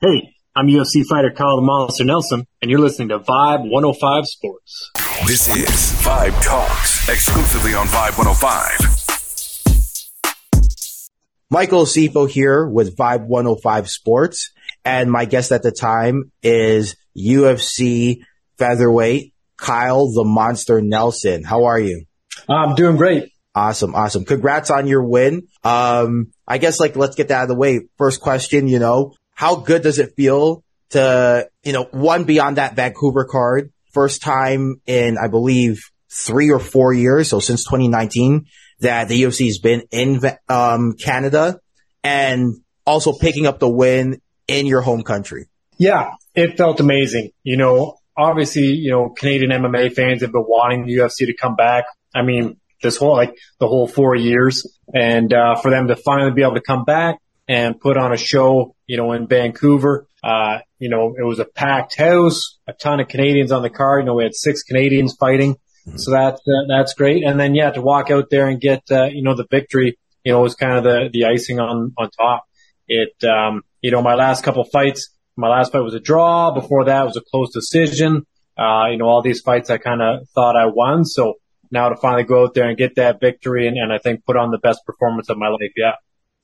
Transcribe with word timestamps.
Hey, 0.00 0.32
I'm 0.54 0.68
UFC 0.68 1.04
fighter 1.04 1.32
Kyle 1.32 1.56
the 1.56 1.62
Monster 1.62 2.04
Nelson, 2.04 2.46
and 2.62 2.70
you're 2.70 2.78
listening 2.78 3.08
to 3.08 3.18
Vibe 3.18 3.68
105 3.68 4.26
Sports. 4.26 4.92
This 5.26 5.48
is 5.48 5.66
Vibe 6.06 6.40
Talks, 6.40 7.08
exclusively 7.08 7.74
on 7.74 7.88
Vibe 7.88 8.16
105. 8.16 11.10
Michael 11.50 11.82
Asiffo 11.82 12.30
here 12.30 12.64
with 12.64 12.96
Vibe 12.96 13.26
105 13.26 13.90
Sports, 13.90 14.52
and 14.84 15.10
my 15.10 15.24
guest 15.24 15.50
at 15.50 15.64
the 15.64 15.72
time 15.72 16.30
is 16.44 16.94
UFC 17.18 18.20
featherweight 18.56 19.34
Kyle 19.56 20.12
the 20.12 20.22
Monster 20.22 20.80
Nelson. 20.80 21.42
How 21.42 21.64
are 21.64 21.80
you? 21.80 22.04
I'm 22.48 22.76
doing 22.76 22.96
great. 22.96 23.32
Awesome, 23.52 23.96
awesome. 23.96 24.24
Congrats 24.24 24.70
on 24.70 24.86
your 24.86 25.02
win. 25.02 25.48
Um, 25.64 26.30
I 26.46 26.58
guess 26.58 26.78
like 26.78 26.94
let's 26.94 27.16
get 27.16 27.26
that 27.28 27.36
out 27.36 27.42
of 27.42 27.48
the 27.48 27.56
way. 27.56 27.80
First 27.96 28.20
question, 28.20 28.68
you 28.68 28.78
know, 28.78 29.14
how 29.38 29.54
good 29.54 29.82
does 29.82 30.00
it 30.00 30.16
feel 30.16 30.64
to, 30.90 31.48
you 31.62 31.72
know, 31.72 31.84
one 31.92 32.24
beyond 32.24 32.56
that 32.56 32.74
Vancouver 32.74 33.24
card, 33.24 33.72
first 33.92 34.20
time 34.20 34.80
in, 34.84 35.16
I 35.16 35.28
believe, 35.28 35.78
three 36.10 36.50
or 36.50 36.58
four 36.58 36.92
years, 36.92 37.30
so 37.30 37.38
since 37.38 37.62
2019, 37.62 38.46
that 38.80 39.06
the 39.06 39.22
UFC 39.22 39.46
has 39.46 39.58
been 39.58 39.84
in 39.92 40.20
um, 40.48 40.94
Canada, 40.94 41.60
and 42.02 42.56
also 42.84 43.12
picking 43.12 43.46
up 43.46 43.60
the 43.60 43.68
win 43.68 44.20
in 44.48 44.66
your 44.66 44.80
home 44.80 45.04
country. 45.04 45.46
Yeah, 45.78 46.14
it 46.34 46.56
felt 46.56 46.80
amazing. 46.80 47.30
You 47.44 47.58
know, 47.58 47.98
obviously, 48.16 48.64
you 48.64 48.90
know, 48.90 49.10
Canadian 49.10 49.52
MMA 49.52 49.94
fans 49.94 50.22
have 50.22 50.32
been 50.32 50.46
wanting 50.48 50.86
the 50.86 50.96
UFC 50.96 51.26
to 51.26 51.36
come 51.40 51.54
back. 51.54 51.84
I 52.12 52.22
mean, 52.22 52.56
this 52.82 52.96
whole 52.96 53.12
like 53.12 53.36
the 53.60 53.68
whole 53.68 53.86
four 53.86 54.16
years, 54.16 54.66
and 54.92 55.32
uh, 55.32 55.54
for 55.54 55.70
them 55.70 55.86
to 55.86 55.94
finally 55.94 56.32
be 56.32 56.42
able 56.42 56.56
to 56.56 56.60
come 56.60 56.84
back 56.84 57.20
and 57.48 57.80
put 57.80 57.96
on 57.96 58.12
a 58.12 58.16
show, 58.16 58.74
you 58.86 58.96
know, 58.96 59.12
in 59.12 59.26
Vancouver. 59.26 60.06
Uh, 60.22 60.58
you 60.78 60.90
know, 60.90 61.14
it 61.18 61.24
was 61.24 61.38
a 61.38 61.44
packed 61.44 61.96
house, 61.96 62.58
a 62.66 62.72
ton 62.72 63.00
of 63.00 63.08
Canadians 63.08 63.52
on 63.52 63.62
the 63.62 63.70
card. 63.70 64.02
You 64.02 64.06
know, 64.06 64.14
we 64.14 64.24
had 64.24 64.34
six 64.34 64.62
Canadians 64.62 65.16
fighting. 65.18 65.54
Mm-hmm. 65.54 65.96
So 65.96 66.10
that's, 66.10 66.40
uh, 66.40 66.66
that's 66.68 66.94
great. 66.94 67.24
And 67.24 67.40
then, 67.40 67.54
yeah, 67.54 67.70
to 67.70 67.80
walk 67.80 68.10
out 68.10 68.28
there 68.30 68.46
and 68.46 68.60
get, 68.60 68.82
uh, 68.90 69.04
you 69.04 69.22
know, 69.22 69.34
the 69.34 69.46
victory, 69.50 69.98
you 70.24 70.32
know, 70.32 70.40
was 70.40 70.54
kind 70.54 70.76
of 70.76 70.84
the, 70.84 71.08
the 71.12 71.24
icing 71.24 71.58
on, 71.58 71.94
on 71.96 72.10
top. 72.10 72.44
It, 72.86 73.14
um, 73.24 73.62
you 73.80 73.90
know, 73.90 74.02
my 74.02 74.14
last 74.14 74.44
couple 74.44 74.64
fights, 74.64 75.14
my 75.36 75.48
last 75.48 75.72
fight 75.72 75.80
was 75.80 75.94
a 75.94 76.00
draw. 76.00 76.52
Before 76.52 76.84
that 76.86 77.06
was 77.06 77.16
a 77.16 77.22
close 77.22 77.52
decision. 77.52 78.26
Uh, 78.58 78.88
you 78.90 78.98
know, 78.98 79.06
all 79.06 79.22
these 79.22 79.40
fights 79.40 79.70
I 79.70 79.78
kind 79.78 80.02
of 80.02 80.28
thought 80.34 80.56
I 80.56 80.66
won. 80.66 81.04
So 81.04 81.34
now 81.70 81.90
to 81.90 81.96
finally 81.96 82.24
go 82.24 82.42
out 82.42 82.54
there 82.54 82.68
and 82.68 82.76
get 82.76 82.96
that 82.96 83.20
victory 83.20 83.68
and, 83.68 83.76
and 83.76 83.92
I 83.92 83.98
think 83.98 84.24
put 84.24 84.36
on 84.36 84.50
the 84.50 84.58
best 84.58 84.80
performance 84.84 85.30
of 85.30 85.38
my 85.38 85.48
life. 85.48 85.72
Yeah. 85.76 85.92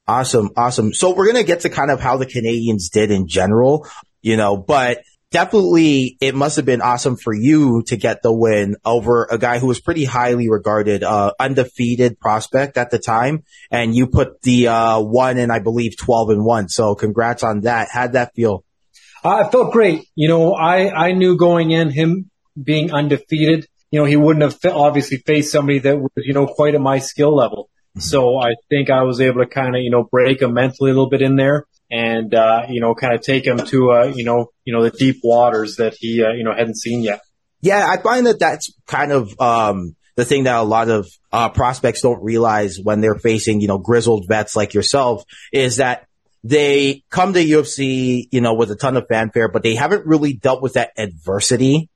Awesome. 0.07 0.51
Awesome. 0.57 0.93
So 0.93 1.15
we're 1.15 1.33
going 1.33 1.43
to 1.43 1.45
get 1.45 1.61
to 1.61 1.71
kind 1.71 1.91
of 1.91 2.01
how 2.01 2.19
the 2.19 2.27
Canadians 2.27 2.91
did 2.91 3.11
in 3.11 3.27
general, 3.27 3.87
you 4.21 4.37
know, 4.37 4.57
but 4.57 5.03
definitely 5.31 6.17
it 6.21 6.35
must 6.35 6.57
have 6.57 6.67
been 6.67 6.83
awesome 6.83 7.17
for 7.17 7.33
you 7.33 7.83
to 7.87 7.97
get 7.97 8.23
the 8.23 8.33
win 8.33 8.77
over 8.85 9.27
a 9.31 9.39
guy 9.39 9.59
who 9.59 9.67
was 9.67 9.81
pretty 9.81 10.05
highly 10.05 10.51
regarded, 10.51 11.03
uh, 11.03 11.33
undefeated 11.41 12.21
prospect 12.21 12.77
at 12.77 12.91
the 12.91 12.99
time. 12.99 13.45
And 13.71 13.97
you 13.97 14.07
put 14.07 14.43
the, 14.43 14.69
uh, 14.69 15.01
one 15.01 15.39
and 15.39 15.51
I 15.51 15.61
believe 15.61 15.97
12 15.97 16.31
and 16.31 16.45
one. 16.45 16.69
So 16.69 16.95
congrats 16.95 17.43
on 17.43 17.63
that. 17.63 17.89
How'd 17.91 18.13
that 18.13 18.35
feel? 18.35 18.63
Uh, 19.25 19.45
it 19.47 19.53
felt 19.53 19.73
great. 19.73 20.07
You 20.15 20.29
know, 20.29 20.53
I, 20.53 21.09
I 21.09 21.13
knew 21.13 21.39
going 21.39 21.71
in 21.71 21.89
him 21.89 22.31
being 22.63 22.93
undefeated, 22.93 23.67
you 23.91 24.01
know, 24.01 24.05
he 24.05 24.17
wouldn't 24.17 24.43
have 24.43 24.59
obviously 24.73 25.17
faced 25.19 25.51
somebody 25.51 25.79
that 25.79 25.99
was, 25.99 26.11
you 26.17 26.35
know, 26.35 26.47
quite 26.47 26.75
at 26.75 26.81
my 26.81 26.99
skill 26.99 27.35
level. 27.35 27.71
So 27.99 28.39
I 28.39 28.55
think 28.69 28.91
I 28.91 29.03
was 29.03 29.21
able 29.21 29.41
to 29.41 29.47
kind 29.47 29.77
of, 29.77 29.83
you 29.83 29.91
know, 29.91 30.03
break 30.05 30.43
him 30.43 30.55
mentally 30.55 30.91
a 30.91 30.95
little 30.95 31.09
bit 31.09 31.23
in 31.23 31.37
there 31.37 31.67
and, 31.91 32.35
uh, 32.35 32.67
you 32.69 32.81
know, 32.81 32.95
kind 32.95 33.15
of 33.15 33.23
take 33.23 33.47
him 33.47 33.59
to, 33.59 33.93
uh, 33.93 34.13
you 34.15 34.25
know, 34.25 34.51
you 34.65 34.73
know, 34.73 34.83
the 34.83 34.91
deep 34.91 35.21
waters 35.23 35.77
that 35.77 35.95
he, 35.95 36.23
uh, 36.23 36.33
you 36.33 36.43
know, 36.43 36.53
hadn't 36.53 36.77
seen 36.77 37.03
yet. 37.03 37.21
Yeah. 37.61 37.87
I 37.89 37.99
find 37.99 38.27
that 38.27 38.41
that's 38.41 38.73
kind 38.87 39.13
of, 39.13 39.41
um, 39.41 39.95
the 40.17 40.25
thing 40.25 40.45
that 40.45 40.57
a 40.57 40.63
lot 40.63 40.89
of, 40.89 41.09
uh, 41.33 41.51
prospects 41.51 42.03
don't 42.03 42.23
realize 42.23 42.79
when 42.83 43.01
they're 43.01 43.15
facing, 43.15 43.61
you 43.61 43.69
know, 43.69 43.79
grizzled 43.79 44.27
vets 44.29 44.57
like 44.57 44.75
yourself 44.75 45.25
is 45.53 45.77
that 45.77 46.07
they 46.43 47.05
come 47.11 47.33
to 47.33 47.41
UFC, 47.41 48.29
you 48.31 48.41
know, 48.41 48.55
with 48.55 48.71
a 48.71 48.77
ton 48.77 48.97
of 48.97 49.07
fanfare, 49.09 49.49
but 49.49 49.63
they 49.63 49.77
haven't 49.77 50.05
really 50.05 50.35
dealt 50.35 50.63
with 50.63 50.75
that 50.75 50.91
adversity 50.99 51.89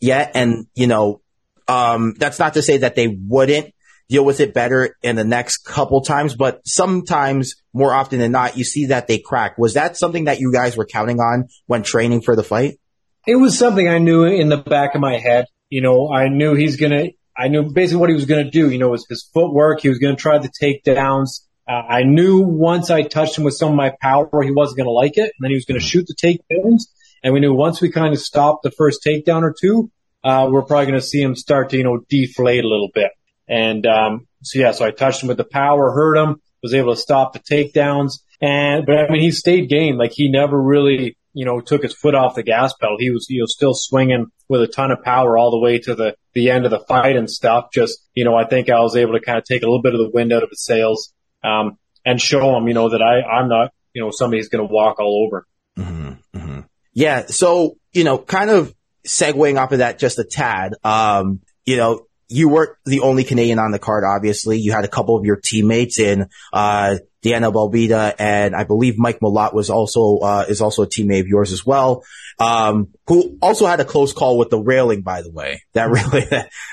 yet. 0.00 0.32
And, 0.34 0.66
you 0.74 0.86
know, 0.88 1.20
um, 1.68 2.14
that's 2.18 2.38
not 2.38 2.54
to 2.54 2.62
say 2.62 2.78
that 2.78 2.96
they 2.96 3.06
wouldn't, 3.06 3.72
deal 4.08 4.24
with 4.24 4.40
it 4.40 4.54
better 4.54 4.96
in 5.02 5.16
the 5.16 5.24
next 5.24 5.64
couple 5.64 6.02
times, 6.02 6.34
but 6.34 6.60
sometimes 6.66 7.54
more 7.72 7.94
often 7.94 8.18
than 8.18 8.32
not, 8.32 8.56
you 8.56 8.64
see 8.64 8.86
that 8.86 9.06
they 9.06 9.18
crack. 9.18 9.58
Was 9.58 9.74
that 9.74 9.96
something 9.96 10.24
that 10.24 10.40
you 10.40 10.52
guys 10.52 10.76
were 10.76 10.86
counting 10.86 11.18
on 11.18 11.48
when 11.66 11.82
training 11.82 12.22
for 12.22 12.36
the 12.36 12.42
fight? 12.42 12.78
It 13.26 13.36
was 13.36 13.58
something 13.58 13.88
I 13.88 13.98
knew 13.98 14.24
in 14.24 14.48
the 14.48 14.58
back 14.58 14.94
of 14.94 15.00
my 15.00 15.18
head. 15.18 15.46
You 15.70 15.80
know, 15.80 16.12
I 16.12 16.28
knew 16.28 16.54
he's 16.54 16.76
going 16.76 16.92
to, 16.92 17.12
I 17.36 17.48
knew 17.48 17.72
basically 17.72 18.00
what 18.00 18.10
he 18.10 18.14
was 18.14 18.26
going 18.26 18.44
to 18.44 18.50
do. 18.50 18.70
You 18.70 18.78
know, 18.78 18.90
was 18.90 19.06
his 19.08 19.28
footwork. 19.32 19.80
He 19.80 19.88
was 19.88 19.98
going 19.98 20.14
to 20.14 20.20
try 20.20 20.38
the 20.38 20.50
takedowns. 20.50 21.40
Uh, 21.66 21.72
I 21.72 22.02
knew 22.02 22.40
once 22.40 22.90
I 22.90 23.02
touched 23.02 23.38
him 23.38 23.44
with 23.44 23.54
some 23.54 23.70
of 23.70 23.74
my 23.74 23.92
power, 24.00 24.28
he 24.42 24.50
wasn't 24.50 24.76
going 24.76 24.86
to 24.86 24.92
like 24.92 25.16
it. 25.16 25.22
And 25.22 25.40
then 25.40 25.50
he 25.50 25.56
was 25.56 25.64
going 25.64 25.80
to 25.80 25.86
shoot 25.86 26.06
the 26.06 26.14
takedowns. 26.14 26.82
And 27.22 27.32
we 27.32 27.40
knew 27.40 27.54
once 27.54 27.80
we 27.80 27.90
kind 27.90 28.12
of 28.12 28.20
stopped 28.20 28.62
the 28.62 28.70
first 28.70 29.02
takedown 29.02 29.42
or 29.42 29.54
two, 29.58 29.90
uh, 30.22 30.48
we're 30.50 30.62
probably 30.62 30.86
going 30.86 31.00
to 31.00 31.06
see 31.06 31.22
him 31.22 31.34
start 31.34 31.70
to, 31.70 31.78
you 31.78 31.84
know, 31.84 32.00
deflate 32.10 32.64
a 32.64 32.68
little 32.68 32.90
bit. 32.94 33.10
And, 33.48 33.86
um, 33.86 34.26
so 34.42 34.58
yeah, 34.58 34.72
so 34.72 34.84
I 34.84 34.90
touched 34.90 35.22
him 35.22 35.28
with 35.28 35.36
the 35.36 35.44
power, 35.44 35.92
hurt 35.92 36.16
him, 36.16 36.40
was 36.62 36.74
able 36.74 36.94
to 36.94 37.00
stop 37.00 37.32
the 37.32 37.40
takedowns. 37.40 38.20
And, 38.40 38.86
but 38.86 38.98
I 38.98 39.10
mean, 39.10 39.20
he 39.20 39.30
stayed 39.30 39.68
game. 39.68 39.96
Like 39.96 40.12
he 40.12 40.30
never 40.30 40.60
really, 40.60 41.16
you 41.32 41.44
know, 41.44 41.60
took 41.60 41.82
his 41.82 41.94
foot 41.94 42.14
off 42.14 42.34
the 42.34 42.42
gas 42.42 42.74
pedal. 42.74 42.96
He 42.98 43.10
was, 43.10 43.26
you 43.28 43.40
know, 43.40 43.46
still 43.46 43.74
swinging 43.74 44.26
with 44.48 44.62
a 44.62 44.66
ton 44.66 44.90
of 44.90 45.02
power 45.02 45.36
all 45.36 45.50
the 45.50 45.58
way 45.58 45.78
to 45.80 45.94
the, 45.94 46.14
the 46.32 46.50
end 46.50 46.64
of 46.64 46.70
the 46.70 46.80
fight 46.80 47.16
and 47.16 47.30
stuff. 47.30 47.66
Just, 47.72 47.98
you 48.14 48.24
know, 48.24 48.34
I 48.34 48.44
think 48.44 48.70
I 48.70 48.80
was 48.80 48.96
able 48.96 49.12
to 49.14 49.20
kind 49.20 49.38
of 49.38 49.44
take 49.44 49.62
a 49.62 49.66
little 49.66 49.82
bit 49.82 49.94
of 49.94 50.00
the 50.00 50.10
wind 50.10 50.32
out 50.32 50.42
of 50.42 50.50
his 50.50 50.64
sails, 50.64 51.12
um, 51.42 51.78
and 52.04 52.20
show 52.20 52.56
him, 52.56 52.68
you 52.68 52.74
know, 52.74 52.90
that 52.90 53.02
I, 53.02 53.22
I'm 53.22 53.48
not, 53.48 53.72
you 53.94 54.02
know, 54.02 54.10
somebody's 54.10 54.48
going 54.48 54.66
to 54.66 54.72
walk 54.72 55.00
all 55.00 55.26
over. 55.26 55.46
Mm-hmm, 55.78 56.38
mm-hmm. 56.38 56.60
Yeah. 56.92 57.26
So, 57.26 57.76
you 57.92 58.04
know, 58.04 58.18
kind 58.18 58.50
of 58.50 58.74
segueing 59.06 59.58
off 59.58 59.72
of 59.72 59.78
that 59.78 59.98
just 59.98 60.18
a 60.18 60.24
tad, 60.24 60.74
um, 60.84 61.40
you 61.64 61.76
know, 61.76 62.06
you 62.28 62.48
weren't 62.48 62.76
the 62.84 63.00
only 63.00 63.24
Canadian 63.24 63.58
on 63.58 63.70
the 63.70 63.78
card, 63.78 64.04
obviously. 64.04 64.58
You 64.58 64.72
had 64.72 64.84
a 64.84 64.88
couple 64.88 65.16
of 65.16 65.24
your 65.24 65.36
teammates 65.36 65.98
in, 65.98 66.28
uh, 66.52 66.96
Belbita 67.22 68.14
and 68.18 68.54
I 68.54 68.64
believe 68.64 68.98
Mike 68.98 69.20
Malott 69.20 69.54
was 69.54 69.70
also, 69.70 70.18
uh, 70.18 70.44
is 70.48 70.60
also 70.60 70.82
a 70.82 70.86
teammate 70.86 71.20
of 71.20 71.26
yours 71.26 71.52
as 71.52 71.64
well. 71.64 72.04
Um, 72.38 72.88
who 73.06 73.38
also 73.40 73.66
had 73.66 73.80
a 73.80 73.84
close 73.84 74.12
call 74.12 74.36
with 74.36 74.50
the 74.50 74.58
railing, 74.58 75.02
by 75.02 75.22
the 75.22 75.30
way. 75.30 75.62
That 75.72 75.90
really, 75.90 76.26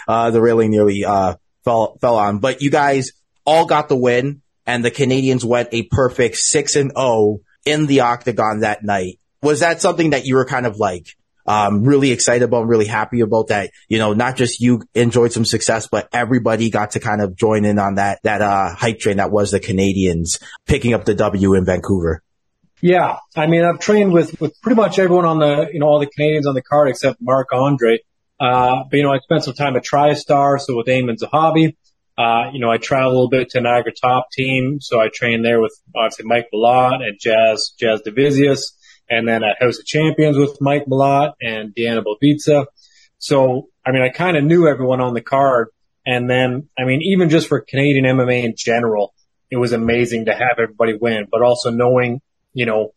uh, 0.07 0.31
the 0.31 0.41
railing 0.41 0.72
nearly, 0.72 1.06
uh, 1.06 1.35
fell, 1.63 1.97
fell 2.01 2.16
on. 2.16 2.39
But 2.39 2.62
you 2.62 2.69
guys 2.69 3.12
all 3.45 3.66
got 3.66 3.88
the 3.88 3.95
win 3.95 4.41
and 4.66 4.83
the 4.83 4.91
Canadians 4.91 5.45
went 5.45 5.69
a 5.72 5.83
perfect 5.83 6.38
six 6.38 6.75
and 6.75 6.91
oh 6.95 7.41
in 7.66 7.88
the 7.88 8.01
octagon 8.01 8.62
that 8.62 8.83
night. 8.83 9.19
Was 9.41 9.62
that 9.62 9.81
something 9.81 10.12
that 10.12 10.25
you 10.25 10.35
were 10.35 10.45
kind 10.45 10.66
of 10.66 10.78
like, 10.78 11.16
um, 11.46 11.84
really 11.84 12.12
excited 12.12 12.44
about, 12.44 12.68
really 12.68 12.85
happy 12.85 13.22
about 13.22 13.47
that. 13.47 13.72
You 13.88 13.97
know, 13.97 14.13
not 14.13 14.35
just 14.35 14.59
you 14.59 14.84
enjoyed 14.94 15.31
some 15.31 15.46
success, 15.46 15.88
but 15.88 16.07
everybody 16.13 16.69
got 16.69 16.91
to 16.91 17.00
kind 17.00 17.22
of 17.22 17.35
join 17.35 17.66
in 17.66 17.79
on 17.79 17.96
that, 17.96 18.19
that, 18.24 18.41
uh, 18.41 18.74
hype 18.75 19.00
train 19.00 19.18
that 19.18 19.31
was 19.31 19.51
the 19.51 19.59
Canadians 19.59 20.40
picking 20.66 20.94
up 20.94 21.06
the 21.06 21.13
W 21.13 21.53
in 21.53 21.66
Vancouver. 21.66 22.24
Yeah. 22.81 23.18
I 23.35 23.47
mean, 23.47 23.63
I've 23.63 23.80
trained 23.80 24.12
with, 24.12 24.40
with 24.41 24.59
pretty 24.62 24.75
much 24.75 24.97
everyone 24.97 25.25
on 25.25 25.40
the, 25.40 25.69
you 25.72 25.80
know, 25.80 25.85
all 25.85 26.00
the 26.00 26.07
Canadians 26.07 26.47
on 26.47 26.56
the 26.56 26.63
card 26.63 26.90
except 26.90 27.18
Marc-André. 27.22 28.00
Uh, 28.40 28.85
but 28.90 28.97
you 28.97 29.03
know, 29.03 29.13
I 29.13 29.19
spent 29.19 29.44
some 29.44 29.53
time 29.53 29.75
at 29.75 29.84
TriStar, 29.85 30.59
so 30.59 30.75
with 30.75 30.88
Aiemann 30.88 31.18
Zahabi. 31.19 31.75
Uh, 32.18 32.50
you 32.51 32.59
know, 32.59 32.72
I 32.72 32.78
traveled 32.78 33.13
a 33.13 33.16
little 33.16 33.30
bit 33.30 33.50
to 33.51 33.62
Niagara 33.62 33.94
Top 33.94 34.31
Team, 34.31 34.80
so 34.81 35.00
I 35.00 35.09
trained 35.13 35.46
there 35.46 35.62
with 35.62 35.72
obviously 35.96 36.25
Mike 36.25 36.47
Malott 36.51 37.03
and 37.03 37.19
Jazz, 37.19 37.74
Jazz 37.80 38.01
Jasudavicius 38.01 38.62
and 39.12 39.28
then 39.28 39.44
at 39.44 39.62
House 39.62 39.78
of 39.78 39.86
Champions 39.86 40.38
with 40.38 40.62
Mike 40.62 40.86
Malott 40.86 41.34
and 41.42 41.75
Diana 41.75 42.02
Belbita. 42.02 42.66
So, 43.19 43.68
I 43.86 43.92
mean, 43.92 44.02
I 44.02 44.10
kind 44.10 44.38
of 44.38 44.44
knew 44.46 44.68
everyone 44.68 45.02
on 45.02 45.13
the 45.13 45.22
card. 45.22 45.68
And 46.06 46.30
then, 46.30 46.69
I 46.80 46.86
mean, 46.86 47.02
even 47.04 47.30
just 47.30 47.50
for 47.50 47.60
Canadian 47.60 48.06
MMA 48.06 48.44
in 48.46 48.54
general, 48.58 49.13
it 49.52 49.58
was 49.58 49.74
amazing 49.74 50.25
to 50.25 50.34
have 50.34 50.58
everybody 50.58 50.98
win, 51.00 51.28
but 51.30 51.42
also 51.42 51.72
knowing, 51.72 52.22
you 52.54 52.66
know, 52.66 52.94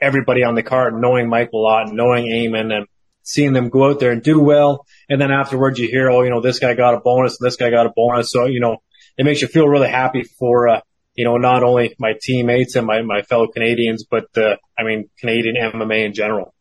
everybody 0.00 0.44
on 0.44 0.54
the 0.54 0.62
card, 0.62 0.94
knowing 0.94 1.30
Mike 1.30 1.50
Malott, 1.50 1.88
and 1.88 1.96
knowing 1.96 2.26
Aiemann 2.26 2.70
and 2.72 2.86
seeing 3.22 3.54
them 3.54 3.70
go 3.70 3.90
out 3.90 4.00
there 4.00 4.12
and 4.12 4.22
do 4.22 4.38
well. 4.38 4.86
And 5.08 5.18
then 5.18 5.32
afterwards 5.32 5.78
you 5.78 5.88
hear, 5.88 6.10
oh, 6.10 6.22
you 6.22 6.30
know, 6.30 6.42
this 6.42 6.58
guy 6.58 6.74
got 6.74 6.94
a 6.94 7.00
bonus 7.00 7.40
and 7.40 7.46
this 7.46 7.56
guy 7.56 7.70
got 7.70 7.86
a 7.86 7.92
bonus. 7.96 8.30
So, 8.30 8.44
you 8.44 8.60
know, 8.60 8.76
it 9.16 9.24
makes 9.24 9.40
you 9.40 9.48
feel 9.48 9.66
really 9.66 9.88
happy 9.88 10.24
for, 10.24 10.68
uh, 10.68 10.80
you 11.18 11.24
know, 11.24 11.36
not 11.36 11.64
only 11.64 11.96
my 11.98 12.12
teammates 12.22 12.76
and 12.76 12.86
my, 12.86 13.02
my 13.02 13.22
fellow 13.22 13.48
Canadians, 13.48 14.04
but 14.08 14.32
the, 14.34 14.56
I 14.78 14.84
mean, 14.84 15.10
Canadian 15.18 15.56
MMA 15.56 16.06
in 16.06 16.14
general. 16.14 16.54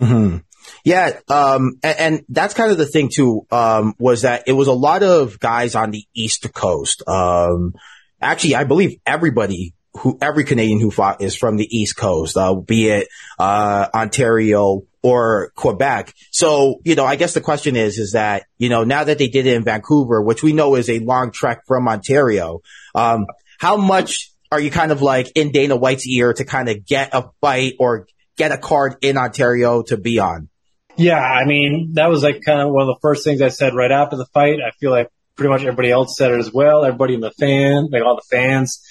Mm-hmm. 0.00 0.38
Yeah. 0.84 1.20
Um, 1.28 1.78
and, 1.84 1.98
and, 1.98 2.24
that's 2.28 2.52
kind 2.52 2.72
of 2.72 2.78
the 2.78 2.86
thing 2.86 3.08
too, 3.14 3.46
um, 3.52 3.94
was 4.00 4.22
that 4.22 4.48
it 4.48 4.52
was 4.52 4.66
a 4.66 4.72
lot 4.72 5.04
of 5.04 5.38
guys 5.38 5.76
on 5.76 5.92
the 5.92 6.04
East 6.12 6.52
Coast. 6.52 7.04
Um, 7.06 7.74
actually, 8.20 8.56
I 8.56 8.64
believe 8.64 8.98
everybody 9.06 9.74
who 9.98 10.18
every 10.20 10.42
Canadian 10.42 10.80
who 10.80 10.90
fought 10.90 11.22
is 11.22 11.36
from 11.36 11.56
the 11.56 11.68
East 11.70 11.96
Coast, 11.96 12.36
uh, 12.36 12.54
be 12.56 12.88
it, 12.88 13.06
uh, 13.38 13.86
Ontario 13.94 14.82
or 15.02 15.52
Quebec. 15.54 16.14
So, 16.32 16.80
you 16.84 16.96
know, 16.96 17.04
I 17.04 17.14
guess 17.14 17.32
the 17.32 17.40
question 17.40 17.76
is, 17.76 17.98
is 17.98 18.12
that, 18.12 18.44
you 18.58 18.68
know, 18.70 18.82
now 18.82 19.04
that 19.04 19.18
they 19.18 19.28
did 19.28 19.46
it 19.46 19.54
in 19.54 19.62
Vancouver, 19.62 20.20
which 20.20 20.42
we 20.42 20.52
know 20.52 20.74
is 20.74 20.90
a 20.90 20.98
long 20.98 21.30
trek 21.30 21.62
from 21.66 21.86
Ontario, 21.86 22.60
um, 22.94 23.26
how 23.60 23.76
much 23.76 24.32
are 24.50 24.58
you 24.58 24.70
kind 24.70 24.90
of 24.90 25.02
like 25.02 25.30
in 25.34 25.52
Dana 25.52 25.76
White's 25.76 26.08
ear 26.08 26.32
to 26.32 26.44
kind 26.46 26.68
of 26.70 26.86
get 26.86 27.10
a 27.12 27.30
fight 27.42 27.74
or 27.78 28.08
get 28.36 28.52
a 28.52 28.58
card 28.58 28.96
in 29.02 29.18
Ontario 29.18 29.82
to 29.82 29.98
be 29.98 30.18
on? 30.18 30.48
Yeah, 30.96 31.20
I 31.20 31.44
mean, 31.44 31.92
that 31.94 32.08
was 32.08 32.22
like 32.22 32.40
kind 32.42 32.60
of 32.60 32.72
one 32.72 32.88
of 32.88 32.88
the 32.88 32.98
first 33.02 33.22
things 33.22 33.42
I 33.42 33.48
said 33.48 33.74
right 33.74 33.92
after 33.92 34.16
the 34.16 34.24
fight. 34.32 34.58
I 34.66 34.70
feel 34.80 34.90
like 34.90 35.08
pretty 35.36 35.50
much 35.50 35.60
everybody 35.60 35.90
else 35.90 36.16
said 36.16 36.32
it 36.32 36.38
as 36.38 36.50
well. 36.52 36.84
Everybody 36.84 37.14
in 37.14 37.20
the 37.20 37.32
fan, 37.32 37.88
like 37.92 38.02
all 38.02 38.16
the 38.16 38.36
fans. 38.36 38.82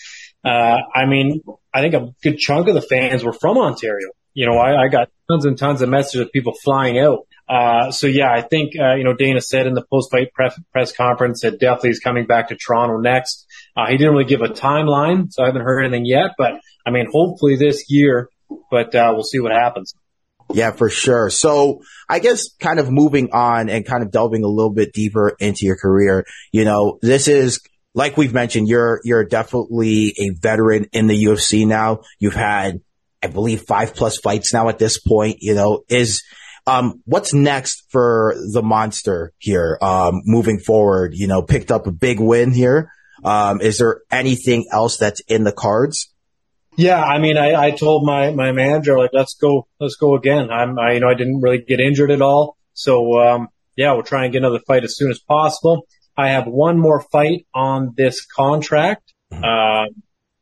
Uh, 0.45 0.77
I 0.95 1.06
mean, 1.06 1.42
I 1.74 1.81
think 1.81 1.95
a 1.95 2.13
good 2.21 2.38
chunk 2.38 2.68
of 2.68 2.75
the 2.75 2.81
fans 2.81 3.24
were 3.24 3.33
from 3.33 3.57
Ontario. 3.57 4.10
You 4.36 4.45
know, 4.45 4.57
I, 4.57 4.83
I 4.83 4.88
got 4.88 5.10
tons 5.30 5.45
and 5.45 5.57
tons 5.57 5.81
of 5.81 5.89
messages 5.89 6.21
of 6.21 6.31
people 6.31 6.54
flying 6.63 7.00
out. 7.00 7.25
Uh, 7.50 7.92
so 7.92 8.06
yeah, 8.06 8.31
I 8.31 8.42
think, 8.42 8.74
uh, 8.80 8.94
you 8.94 9.04
know, 9.04 9.13
Dana 9.13 9.42
said 9.42 9.66
in 9.66 9.74
the 9.74 9.83
post-fight 9.92 10.31
press, 10.33 10.60
press 10.71 10.92
conference 10.92 11.42
that 11.42 11.60
definitely 11.60 11.89
is 11.89 12.00
coming 12.00 12.27
back 12.27 12.50
to 12.50 12.56
Toronto 12.56 12.98
next. 12.98 13.48
Uh, 13.75 13.88
he 13.88 13.98
didn't 13.98 14.13
really 14.13 14.25
give 14.25 14.42
a 14.42 14.50
timeline, 14.50 15.31
so 15.31 15.44
I 15.44 15.48
haven't 15.48 15.63
heard 15.63 15.83
anything 15.83 16.06
yet, 16.06 16.31
but 16.38 16.54
I 16.86 16.92
mean, 16.92 17.07
hopefully 17.12 17.56
this 17.56 17.89
year, 17.89 18.30
but, 18.71 18.94
uh, 18.95 19.12
we'll 19.13 19.24
see 19.24 19.39
what 19.39 19.51
happens. 19.51 19.94
Yeah, 20.51 20.71
for 20.71 20.89
sure. 20.89 21.30
So 21.30 21.81
I 22.10 22.19
guess 22.19 22.50
kind 22.60 22.80
of 22.80 22.89
moving 22.89 23.30
on 23.31 23.69
and 23.69 23.86
kind 23.86 24.01
of 24.01 24.12
delving 24.12 24.44
a 24.44 24.48
little 24.48 24.74
bit 24.74 24.94
deeper 24.94 25.36
into 25.39 25.66
your 25.66 25.77
career, 25.77 26.25
you 26.51 26.66
know, 26.66 26.98
this 27.01 27.27
is 27.27 27.60
like 27.94 28.18
we've 28.18 28.33
mentioned, 28.33 28.68
you're, 28.68 29.01
you're 29.04 29.25
definitely 29.25 30.13
a 30.19 30.30
veteran 30.30 30.86
in 30.92 31.07
the 31.07 31.24
UFC 31.25 31.68
now. 31.68 32.01
You've 32.19 32.36
had, 32.36 32.81
I 33.21 33.27
believe 33.27 33.63
five 33.63 33.95
plus 33.95 34.18
fights 34.18 34.54
now 34.54 34.69
at 34.69 34.80
this 34.80 35.00
point, 35.00 35.38
you 35.42 35.56
know, 35.56 35.83
is, 35.89 36.24
um, 36.68 37.01
what's 37.06 37.33
next 37.33 37.83
for 37.89 38.36
the 38.54 38.62
monster 38.62 39.33
here, 39.39 39.77
um, 39.81 40.21
moving 40.25 40.60
forward, 40.60 41.13
you 41.16 41.27
know, 41.27 41.42
picked 41.42 41.71
up 41.71 41.88
a 41.88 41.92
big 41.92 42.19
win 42.19 42.51
here. 42.51 42.92
Um, 43.24 43.62
is 43.62 43.77
there 43.77 44.01
anything 44.12 44.68
else 44.71 44.98
that's 44.98 45.21
in 45.21 45.44
the 45.44 45.51
cards? 45.51 46.13
Yeah, 46.77 47.04
I 47.04 47.19
mean, 47.19 47.38
I, 47.38 47.56
I 47.56 47.71
told 47.71 48.06
my, 48.06 48.31
my 48.31 48.54
manager, 48.54 48.98
like, 48.98 49.10
let's 49.12 49.36
go, 49.36 49.68
let's 49.81 49.95
go 49.95 50.16
again. 50.16 50.50
I'm, 50.50 50.80
I, 50.80 50.94
you 50.94 51.01
know, 51.01 51.10
I 51.10 51.13
didn't 51.13 51.42
really 51.42 51.62
get 51.62 51.81
injured 51.81 52.10
at 52.10 52.21
all. 52.21 52.56
So, 52.74 53.19
um, 53.19 53.50
yeah, 53.75 53.92
we'll 53.92 54.04
try 54.04 54.24
and 54.24 54.31
get 54.31 54.39
another 54.39 54.62
fight 54.66 54.86
as 54.86 54.95
soon 54.95 55.12
as 55.12 55.19
possible. 55.19 55.88
I 56.16 56.30
have 56.30 56.48
one 56.48 56.77
more 56.77 57.01
fight 57.01 57.48
on 57.54 57.94
this 57.98 58.25
contract. 58.25 59.13
Mm-hmm. 59.31 59.44
Uh, 59.44 60.01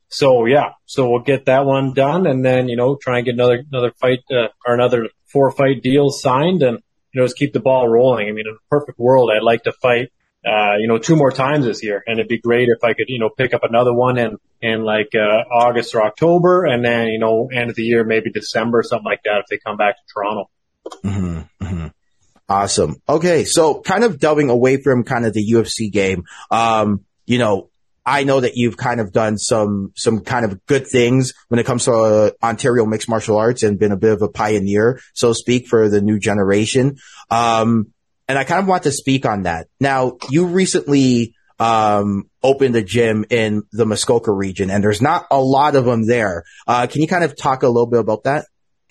so 0.09 0.45
yeah, 0.45 0.73
so 0.85 1.09
we'll 1.09 1.21
get 1.21 1.45
that 1.45 1.65
one 1.65 1.93
done 1.93 2.27
and 2.27 2.45
then, 2.45 2.69
you 2.69 2.77
know, 2.77 2.97
try 3.01 3.17
and 3.17 3.25
get 3.25 3.33
another, 3.33 3.63
another 3.71 3.91
fight, 3.99 4.19
uh, 4.31 4.49
or 4.65 4.73
another 4.73 5.09
four 5.25 5.51
fight 5.51 5.81
deal 5.81 6.09
signed 6.09 6.61
and, 6.61 6.79
you 7.13 7.21
know, 7.21 7.25
just 7.25 7.37
keep 7.37 7.53
the 7.53 7.59
ball 7.59 7.87
rolling. 7.87 8.27
I 8.27 8.31
mean, 8.31 8.45
in 8.47 8.53
a 8.53 8.69
perfect 8.69 8.99
world, 8.99 9.31
I'd 9.31 9.43
like 9.43 9.63
to 9.63 9.71
fight 9.71 10.11
uh, 10.47 10.77
you 10.79 10.87
know, 10.87 10.97
two 10.97 11.15
more 11.15 11.31
times 11.31 11.65
this 11.65 11.83
year. 11.83 12.03
And 12.05 12.19
it'd 12.19 12.29
be 12.29 12.39
great 12.39 12.69
if 12.69 12.83
I 12.83 12.93
could, 12.93 13.05
you 13.09 13.19
know, 13.19 13.29
pick 13.29 13.53
up 13.53 13.63
another 13.63 13.93
one 13.93 14.17
in, 14.17 14.37
in 14.61 14.83
like, 14.83 15.09
uh, 15.15 15.43
August 15.51 15.93
or 15.95 16.03
October. 16.03 16.65
And 16.65 16.83
then, 16.83 17.07
you 17.07 17.19
know, 17.19 17.49
end 17.53 17.69
of 17.69 17.75
the 17.75 17.83
year, 17.83 18.03
maybe 18.03 18.31
December, 18.31 18.83
something 18.83 19.05
like 19.05 19.23
that, 19.23 19.39
if 19.39 19.45
they 19.49 19.57
come 19.57 19.77
back 19.77 19.97
to 19.97 20.13
Toronto. 20.13 20.49
Mm-hmm, 21.03 21.65
mm-hmm. 21.65 21.87
Awesome. 22.49 22.95
Okay. 23.09 23.43
So 23.43 23.81
kind 23.81 24.03
of 24.03 24.19
delving 24.19 24.49
away 24.49 24.81
from 24.81 25.03
kind 25.03 25.25
of 25.25 25.33
the 25.33 25.51
UFC 25.51 25.91
game, 25.91 26.23
um, 26.49 27.03
you 27.25 27.39
know, 27.39 27.69
I 28.05 28.23
know 28.23 28.39
that 28.39 28.55
you've 28.55 28.77
kind 28.77 29.01
of 29.01 29.11
done 29.11 29.37
some, 29.37 29.91
some 29.97 30.21
kind 30.21 30.45
of 30.45 30.65
good 30.65 30.87
things 30.87 31.33
when 31.49 31.59
it 31.59 31.65
comes 31.65 31.83
to 31.85 31.91
uh, 31.91 32.31
Ontario 32.41 32.85
mixed 32.85 33.09
martial 33.09 33.37
arts 33.37 33.63
and 33.63 33.77
been 33.77 33.91
a 33.91 33.97
bit 33.97 34.13
of 34.13 34.21
a 34.21 34.29
pioneer, 34.29 35.01
so 35.13 35.29
to 35.29 35.35
speak, 35.35 35.67
for 35.67 35.89
the 35.89 35.99
new 35.99 36.17
generation. 36.17 36.95
Um, 37.29 37.91
and 38.27 38.37
I 38.37 38.43
kind 38.43 38.61
of 38.61 38.67
want 38.67 38.83
to 38.83 38.91
speak 38.91 39.25
on 39.25 39.43
that. 39.43 39.67
Now, 39.79 40.17
you 40.29 40.47
recently 40.47 41.33
um, 41.59 42.29
opened 42.43 42.75
a 42.75 42.83
gym 42.83 43.25
in 43.29 43.63
the 43.71 43.85
Muskoka 43.85 44.31
region, 44.31 44.69
and 44.69 44.83
there's 44.83 45.01
not 45.01 45.25
a 45.31 45.41
lot 45.41 45.75
of 45.75 45.85
them 45.85 46.05
there. 46.05 46.43
Uh, 46.67 46.87
can 46.87 47.01
you 47.01 47.07
kind 47.07 47.23
of 47.23 47.35
talk 47.35 47.63
a 47.63 47.67
little 47.67 47.87
bit 47.87 47.99
about 47.99 48.23
that? 48.23 48.45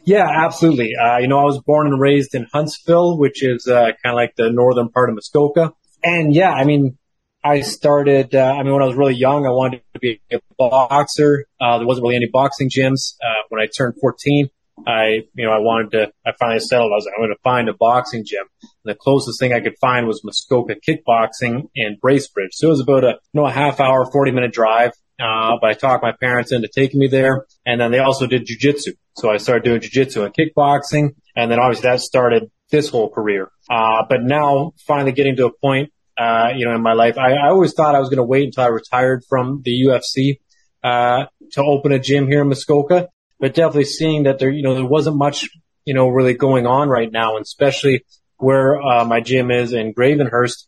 Yeah, 0.04 0.26
absolutely. 0.28 0.92
Uh, 0.94 1.18
you 1.18 1.26
know, 1.26 1.38
I 1.38 1.44
was 1.44 1.60
born 1.60 1.88
and 1.88 2.00
raised 2.00 2.34
in 2.34 2.46
Huntsville, 2.52 3.18
which 3.18 3.42
is 3.42 3.66
uh, 3.66 3.90
kind 4.02 4.12
of 4.12 4.14
like 4.14 4.34
the 4.36 4.50
northern 4.50 4.88
part 4.88 5.08
of 5.08 5.16
Muskoka. 5.16 5.72
And 6.04 6.32
yeah, 6.32 6.52
I 6.52 6.64
mean, 6.64 6.96
I 7.42 7.60
started, 7.60 8.34
uh, 8.34 8.54
I 8.56 8.62
mean, 8.62 8.72
when 8.72 8.82
I 8.82 8.86
was 8.86 8.96
really 8.96 9.14
young, 9.14 9.46
I 9.46 9.50
wanted 9.50 9.82
to 9.94 10.00
be 10.00 10.20
a 10.32 10.38
boxer. 10.58 11.46
Uh, 11.60 11.78
there 11.78 11.86
wasn't 11.86 12.04
really 12.04 12.16
any 12.16 12.28
boxing 12.32 12.70
gyms. 12.70 13.14
Uh, 13.20 13.42
when 13.48 13.60
I 13.60 13.66
turned 13.66 13.94
14, 14.00 14.48
I, 14.86 15.22
you 15.34 15.46
know, 15.46 15.52
I 15.52 15.58
wanted 15.58 15.90
to, 15.92 16.12
I 16.24 16.32
finally 16.38 16.60
settled. 16.60 16.92
I 16.92 16.96
was 16.96 17.06
like, 17.06 17.14
I'm 17.16 17.24
going 17.24 17.34
to 17.34 17.42
find 17.42 17.68
a 17.68 17.74
boxing 17.74 18.24
gym. 18.24 18.44
And 18.62 18.70
the 18.84 18.94
closest 18.94 19.40
thing 19.40 19.52
I 19.52 19.60
could 19.60 19.78
find 19.80 20.06
was 20.06 20.22
Muskoka 20.24 20.74
kickboxing 20.74 21.68
in 21.74 21.96
Bracebridge. 22.02 22.52
So 22.52 22.68
it 22.68 22.70
was 22.70 22.80
about 22.80 23.04
a, 23.04 23.18
you 23.32 23.40
know, 23.40 23.46
a 23.46 23.52
half 23.52 23.80
hour, 23.80 24.10
40 24.10 24.32
minute 24.32 24.52
drive. 24.52 24.92
Uh, 25.18 25.56
but 25.60 25.70
I 25.70 25.74
talked 25.74 26.02
my 26.02 26.12
parents 26.12 26.52
into 26.52 26.68
taking 26.68 27.00
me 27.00 27.08
there. 27.08 27.46
And 27.64 27.80
then 27.80 27.90
they 27.90 28.00
also 28.00 28.26
did 28.26 28.46
jujitsu. 28.46 28.92
So 29.16 29.30
I 29.30 29.38
started 29.38 29.64
doing 29.64 29.80
jujitsu 29.80 30.24
and 30.24 30.34
kickboxing. 30.34 31.14
And 31.34 31.50
then 31.50 31.58
obviously 31.58 31.88
that 31.88 32.00
started 32.00 32.50
this 32.70 32.88
whole 32.88 33.08
career. 33.08 33.50
Uh, 33.70 34.02
but 34.08 34.22
now 34.22 34.72
finally 34.86 35.12
getting 35.12 35.36
to 35.36 35.46
a 35.46 35.52
point, 35.52 35.90
uh, 36.18 36.48
you 36.54 36.66
know, 36.66 36.74
in 36.74 36.82
my 36.82 36.92
life, 36.92 37.18
I, 37.18 37.32
I 37.32 37.48
always 37.48 37.72
thought 37.74 37.94
I 37.94 38.00
was 38.00 38.08
going 38.08 38.18
to 38.18 38.24
wait 38.24 38.44
until 38.44 38.64
I 38.64 38.68
retired 38.68 39.22
from 39.28 39.62
the 39.64 39.72
UFC, 39.86 40.38
uh, 40.82 41.26
to 41.52 41.62
open 41.62 41.92
a 41.92 41.98
gym 41.98 42.26
here 42.26 42.42
in 42.42 42.48
Muskoka 42.48 43.08
but 43.38 43.54
definitely 43.54 43.84
seeing 43.84 44.24
that 44.24 44.38
there, 44.38 44.50
you 44.50 44.62
know, 44.62 44.74
there 44.74 44.84
wasn't 44.84 45.16
much, 45.16 45.48
you 45.84 45.94
know, 45.94 46.08
really 46.08 46.34
going 46.34 46.66
on 46.66 46.88
right 46.88 47.10
now, 47.10 47.36
and 47.36 47.42
especially 47.42 48.04
where 48.38 48.80
uh, 48.80 49.04
my 49.04 49.20
gym 49.20 49.50
is 49.50 49.72
in 49.72 49.94
Gravenhurst. 49.94 50.66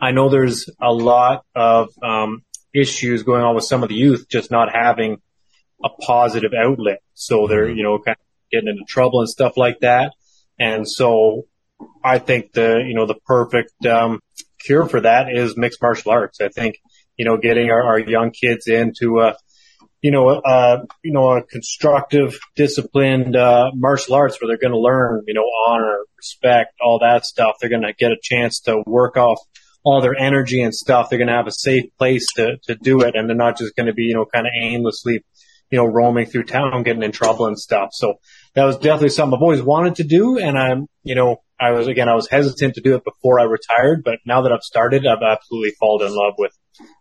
I 0.00 0.12
know 0.12 0.28
there's 0.28 0.70
a 0.80 0.92
lot 0.92 1.44
of 1.54 1.90
um, 2.02 2.44
issues 2.74 3.22
going 3.22 3.42
on 3.42 3.54
with 3.54 3.64
some 3.64 3.82
of 3.82 3.88
the 3.88 3.94
youth 3.94 4.28
just 4.28 4.50
not 4.50 4.68
having 4.72 5.20
a 5.82 5.88
positive 5.88 6.52
outlet. 6.54 7.00
So 7.14 7.46
they're, 7.46 7.66
mm-hmm. 7.66 7.76
you 7.76 7.82
know, 7.82 7.98
kind 7.98 8.16
of 8.16 8.50
getting 8.50 8.68
into 8.68 8.84
trouble 8.88 9.20
and 9.20 9.28
stuff 9.28 9.56
like 9.56 9.80
that. 9.80 10.12
And 10.58 10.88
so 10.88 11.46
I 12.02 12.18
think 12.18 12.52
the, 12.52 12.82
you 12.86 12.94
know, 12.94 13.06
the 13.06 13.14
perfect 13.14 13.86
um, 13.86 14.20
cure 14.60 14.86
for 14.86 15.00
that 15.00 15.26
is 15.32 15.56
mixed 15.56 15.80
martial 15.80 16.12
arts. 16.12 16.40
I 16.40 16.48
think, 16.48 16.76
you 17.16 17.24
know, 17.24 17.36
getting 17.36 17.70
our, 17.70 17.82
our 17.82 17.98
young 17.98 18.30
kids 18.30 18.66
into 18.66 19.20
a, 19.20 19.36
you 20.00 20.10
know, 20.10 20.28
uh, 20.28 20.84
you 21.02 21.12
know, 21.12 21.30
a 21.30 21.42
constructive, 21.42 22.38
disciplined, 22.54 23.34
uh, 23.34 23.70
martial 23.74 24.14
arts 24.14 24.40
where 24.40 24.48
they're 24.48 24.58
going 24.58 24.72
to 24.72 24.78
learn, 24.78 25.24
you 25.26 25.34
know, 25.34 25.46
honor, 25.66 25.98
respect, 26.16 26.74
all 26.80 27.00
that 27.00 27.26
stuff. 27.26 27.56
They're 27.60 27.70
going 27.70 27.82
to 27.82 27.92
get 27.92 28.12
a 28.12 28.18
chance 28.22 28.60
to 28.60 28.82
work 28.86 29.16
off 29.16 29.38
all 29.82 30.00
their 30.00 30.14
energy 30.16 30.62
and 30.62 30.74
stuff. 30.74 31.10
They're 31.10 31.18
going 31.18 31.28
to 31.28 31.34
have 31.34 31.46
a 31.46 31.52
safe 31.52 31.84
place 31.98 32.26
to, 32.34 32.58
to 32.64 32.76
do 32.76 33.00
it. 33.02 33.16
And 33.16 33.28
they're 33.28 33.36
not 33.36 33.58
just 33.58 33.74
going 33.74 33.86
to 33.86 33.92
be, 33.92 34.04
you 34.04 34.14
know, 34.14 34.24
kind 34.24 34.46
of 34.46 34.52
aimlessly, 34.60 35.24
you 35.70 35.78
know, 35.78 35.84
roaming 35.84 36.26
through 36.26 36.44
town, 36.44 36.82
getting 36.84 37.02
in 37.02 37.12
trouble 37.12 37.46
and 37.46 37.58
stuff. 37.58 37.90
So 37.92 38.14
that 38.54 38.64
was 38.64 38.76
definitely 38.76 39.10
something 39.10 39.36
I've 39.36 39.42
always 39.42 39.62
wanted 39.62 39.96
to 39.96 40.04
do. 40.04 40.38
And 40.38 40.56
I'm, 40.56 40.86
you 41.02 41.16
know, 41.16 41.42
I 41.60 41.72
was, 41.72 41.88
again, 41.88 42.08
I 42.08 42.14
was 42.14 42.28
hesitant 42.28 42.76
to 42.76 42.80
do 42.80 42.94
it 42.94 43.04
before 43.04 43.40
I 43.40 43.44
retired, 43.44 44.04
but 44.04 44.18
now 44.24 44.42
that 44.42 44.52
I've 44.52 44.62
started, 44.62 45.04
I've 45.06 45.22
absolutely 45.22 45.72
fallen 45.80 46.06
in 46.06 46.14
love 46.14 46.34
with, 46.38 46.52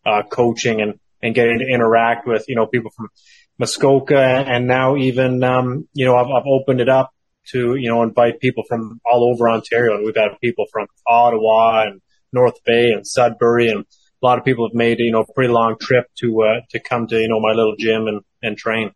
uh, 0.04 0.24
coaching 0.24 0.82
and, 0.82 1.00
and 1.22 1.34
getting 1.34 1.60
to 1.60 1.66
interact 1.66 2.28
with, 2.28 2.46
you 2.48 2.56
know, 2.56 2.68
people 2.68 2.92
from 2.96 3.10
Muskoka 3.58 4.20
and 4.20 4.68
now 4.68 4.96
even, 4.96 5.44
um, 5.44 5.88
you 5.94 6.06
know, 6.06 6.16
I've, 6.16 6.28
I've 6.28 6.48
opened 6.48 6.80
it 6.80 6.90
up 6.90 7.12
to, 7.52 7.76
you 7.76 7.90
know, 7.90 8.04
invite 8.04 8.40
people 8.40 8.64
from 8.68 9.00
all 9.10 9.32
over 9.32 9.50
Ontario. 9.50 9.96
And 9.96 10.06
we've 10.06 10.16
had 10.16 10.40
people 10.42 10.66
from 10.72 10.88
Ottawa 11.08 11.84
and 11.88 12.02
North 12.32 12.64
Bay 12.66 12.92
and 12.92 13.06
Sudbury 13.06 13.70
and 13.70 13.80
a 13.80 14.26
lot 14.26 14.38
of 14.38 14.46
people 14.46 14.68
have 14.68 14.76
made, 14.76 15.00
you 15.00 15.12
know, 15.12 15.22
a 15.22 15.34
pretty 15.34 15.54
long 15.54 15.76
trip 15.80 16.06
to, 16.20 16.42
uh, 16.42 16.62
to 16.72 16.80
come 16.80 17.08
to, 17.08 17.18
you 17.20 17.28
know, 17.30 17.40
my 17.40 17.54
little 17.54 17.76
gym 17.78 18.08
and, 18.08 18.22
and 18.42 18.58
train. 18.58 18.92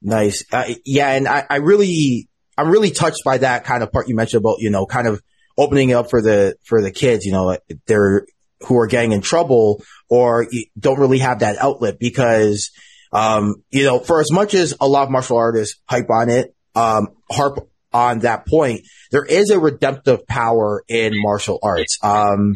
Nice. 0.00 0.44
Uh, 0.52 0.74
yeah. 0.84 1.10
And 1.10 1.28
I, 1.28 1.44
I 1.48 1.56
really, 1.56 2.28
I'm 2.56 2.70
really 2.70 2.90
touched 2.90 3.22
by 3.24 3.38
that 3.38 3.64
kind 3.64 3.82
of 3.82 3.92
part 3.92 4.08
you 4.08 4.16
mentioned 4.16 4.42
about, 4.42 4.56
you 4.60 4.70
know, 4.70 4.86
kind 4.86 5.06
of 5.06 5.20
opening 5.58 5.90
it 5.90 5.94
up 5.94 6.08
for 6.08 6.22
the, 6.22 6.56
for 6.64 6.82
the 6.82 6.90
kids, 6.90 7.24
you 7.26 7.32
know, 7.32 7.56
they're, 7.86 8.26
who 8.66 8.78
are 8.78 8.86
getting 8.86 9.12
in 9.12 9.20
trouble 9.20 9.82
or 10.08 10.46
don't 10.78 10.98
really 10.98 11.18
have 11.18 11.40
that 11.40 11.56
outlet 11.58 11.98
because, 11.98 12.70
um, 13.12 13.62
you 13.70 13.84
know, 13.84 13.98
for 13.98 14.20
as 14.20 14.30
much 14.30 14.54
as 14.54 14.74
a 14.80 14.86
lot 14.86 15.04
of 15.04 15.10
martial 15.10 15.36
artists 15.36 15.80
hype 15.88 16.10
on 16.10 16.28
it, 16.28 16.54
um, 16.74 17.08
harp 17.30 17.68
on 17.92 18.20
that 18.20 18.46
point, 18.46 18.82
there 19.10 19.24
is 19.24 19.50
a 19.50 19.58
redemptive 19.58 20.26
power 20.26 20.84
in 20.88 21.12
martial 21.14 21.58
arts. 21.62 21.98
Um, 22.02 22.54